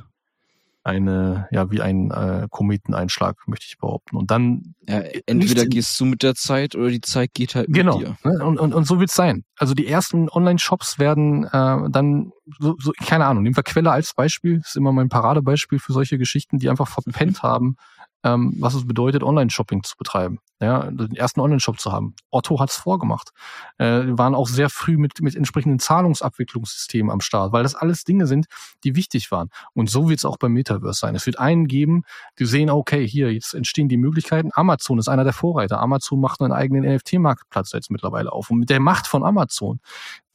[0.84, 4.18] eine, ja, wie ein äh, Kometeneinschlag, möchte ich behaupten.
[4.18, 4.76] Und dann.
[4.88, 8.18] Ja, entweder gehst du mit der Zeit oder die Zeit geht halt genau, mit dir.
[8.24, 8.48] Genau.
[8.48, 9.44] Und, und, und so wird's sein.
[9.58, 14.14] Also die ersten Online-Shops werden äh, dann, so, so, keine Ahnung, nehmen wir Quelle als
[14.14, 17.76] Beispiel, das ist immer mein Paradebeispiel für solche Geschichten, die einfach verpennt haben,
[18.24, 20.40] ähm, was es bedeutet, Online-Shopping zu betreiben.
[20.62, 22.16] Ja, den ersten Online-Shop zu haben.
[22.32, 23.32] Otto hat's vorgemacht.
[23.78, 28.28] Äh, waren auch sehr früh mit, mit entsprechenden Zahlungsabwicklungssystemen am Start, weil das alles Dinge
[28.28, 28.48] sind,
[28.84, 29.50] die wichtig waren.
[29.74, 31.16] Und so wird's auch beim Metaverse sein.
[31.16, 32.04] Es wird einen geben,
[32.40, 34.50] die sehen, okay, hier, jetzt entstehen die Möglichkeiten.
[34.54, 35.80] Amazon ist einer der Vorreiter.
[35.80, 38.50] Amazon macht einen eigenen NFT-Marktplatz jetzt mittlerweile auf.
[38.50, 39.80] Und mit der Macht von Amazon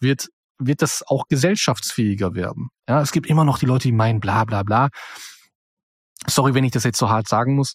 [0.00, 0.28] wird
[0.58, 2.68] wird das auch gesellschaftsfähiger werden.
[2.88, 4.88] Ja, es gibt immer noch die Leute, die meinen, bla bla bla
[6.26, 7.74] sorry, wenn ich das jetzt so hart sagen muss,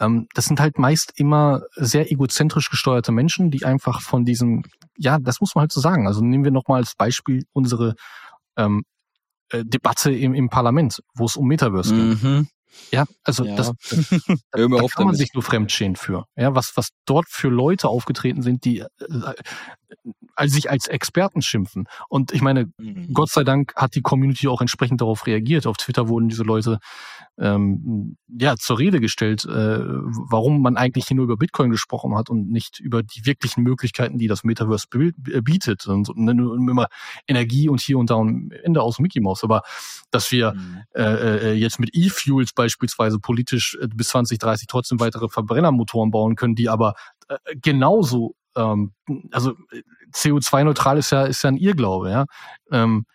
[0.00, 4.64] ähm, das sind halt meist immer sehr egozentrisch gesteuerte Menschen, die einfach von diesem,
[4.96, 6.06] ja, das muss man halt so sagen.
[6.06, 7.94] Also nehmen wir nochmal als Beispiel unsere
[8.56, 8.84] ähm,
[9.50, 12.20] äh, Debatte im, im Parlament, wo es um Metaverse mhm.
[12.20, 12.52] geht.
[12.92, 13.56] Ja, also ja.
[13.56, 14.08] das, das,
[14.52, 16.26] da kann man sich nur fremdschämen für.
[16.36, 18.86] Ja, was was dort für Leute aufgetreten sind, die äh,
[20.34, 21.88] also sich als Experten schimpfen.
[22.08, 23.12] Und ich meine, mhm.
[23.12, 25.66] Gott sei Dank hat die Community auch entsprechend darauf reagiert.
[25.66, 26.78] Auf Twitter wurden diese Leute
[27.38, 32.30] ähm, ja zur Rede gestellt, äh, warum man eigentlich hier nur über Bitcoin gesprochen hat
[32.30, 35.86] und nicht über die wirklichen Möglichkeiten, die das Metaverse äh, bietet.
[35.86, 36.86] Und, und immer
[37.26, 39.44] Energie und hier und da und Ende aus Mickey Mouse.
[39.44, 39.62] Aber
[40.10, 40.82] dass wir mhm.
[40.94, 46.54] äh, äh, jetzt mit E-Fuels beispielsweise politisch äh, bis 2030 trotzdem weitere Verbrennermotoren bauen können,
[46.54, 46.94] die aber
[47.28, 48.92] äh, genauso ähm,
[49.30, 49.54] also
[50.12, 52.26] CO2-neutral ist ja, ist ja ein Irrglaube, ja.
[52.70, 53.06] Ähm,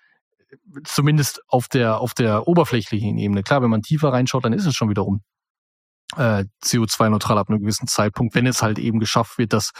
[0.83, 3.43] zumindest auf der, auf der oberflächlichen Ebene.
[3.43, 5.21] Klar, wenn man tiefer reinschaut, dann ist es schon wiederum
[6.15, 9.71] äh, CO2-neutral ab einem gewissen Zeitpunkt, wenn es halt eben geschafft wird, dass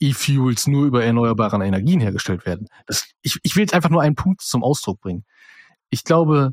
[0.00, 2.68] E-Fuels nur über erneuerbare Energien hergestellt werden.
[2.86, 5.24] Das, ich, ich will jetzt einfach nur einen Punkt zum Ausdruck bringen.
[5.90, 6.52] Ich glaube,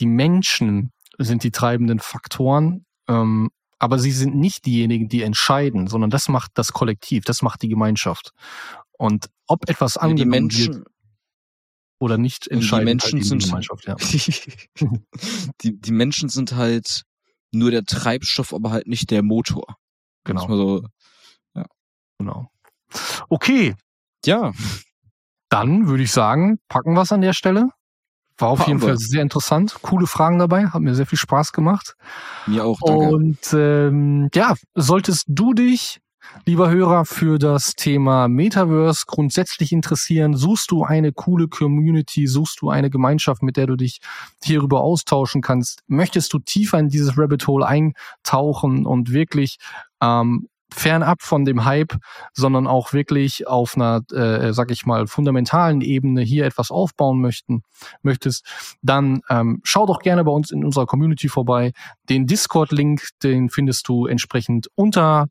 [0.00, 3.50] die Menschen sind die treibenden Faktoren, ähm,
[3.80, 7.68] aber sie sind nicht diejenigen, die entscheiden, sondern das macht das Kollektiv, das macht die
[7.68, 8.30] Gemeinschaft.
[8.96, 10.86] Und ob etwas Ja, die angenommen Menschen, wird
[11.98, 13.86] oder nicht, die entscheidet Menschen halt sind- die Gemeinschaft.
[13.86, 13.96] Ja.
[15.62, 17.02] die, die Menschen sind halt
[17.52, 19.76] nur der Treibstoff, aber halt nicht der Motor.
[20.24, 20.86] Genau, So,
[22.18, 22.50] genau.
[23.28, 23.74] Okay,
[24.26, 24.52] ja,
[25.48, 27.70] dann würde ich sagen, packen wir es an der Stelle.
[28.40, 28.80] War auf jeden.
[28.80, 29.76] Fall sehr interessant.
[29.82, 31.96] Coole Fragen dabei, hat mir sehr viel Spaß gemacht.
[32.46, 33.08] mir auch, danke.
[33.08, 36.00] Und ähm, ja, solltest du dich,
[36.46, 42.70] lieber Hörer, für das Thema Metaverse grundsätzlich interessieren, suchst du eine coole Community, suchst du
[42.70, 44.00] eine Gemeinschaft, mit der du dich
[44.42, 49.58] hierüber austauschen kannst, möchtest du tiefer in dieses Rabbit Hole eintauchen und wirklich
[50.00, 51.96] ähm, fernab von dem Hype,
[52.32, 57.62] sondern auch wirklich auf einer, äh, sag ich mal, fundamentalen Ebene hier etwas aufbauen möchten,
[58.02, 58.44] möchtest,
[58.82, 61.72] dann ähm, schau doch gerne bei uns in unserer Community vorbei.
[62.08, 65.26] Den Discord-Link, den findest du entsprechend unter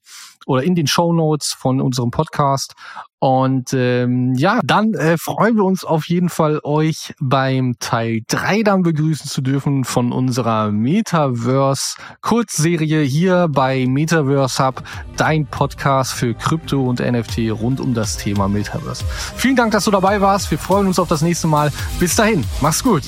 [0.45, 2.73] oder in den Show Notes von unserem Podcast.
[3.19, 8.63] Und ähm, ja, dann äh, freuen wir uns auf jeden Fall, euch beim Teil 3
[8.63, 14.81] dann begrüßen zu dürfen von unserer Metaverse-Kurzserie hier bei Metaverse Hub,
[15.17, 19.03] dein Podcast für Krypto und NFT rund um das Thema Metaverse.
[19.35, 20.49] Vielen Dank, dass du dabei warst.
[20.49, 21.73] Wir freuen uns auf das nächste Mal.
[21.99, 23.03] Bis dahin, mach's gut.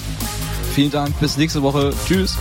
[0.73, 1.93] Vielen Dank, bis nächste Woche.
[2.05, 2.37] Tschüss.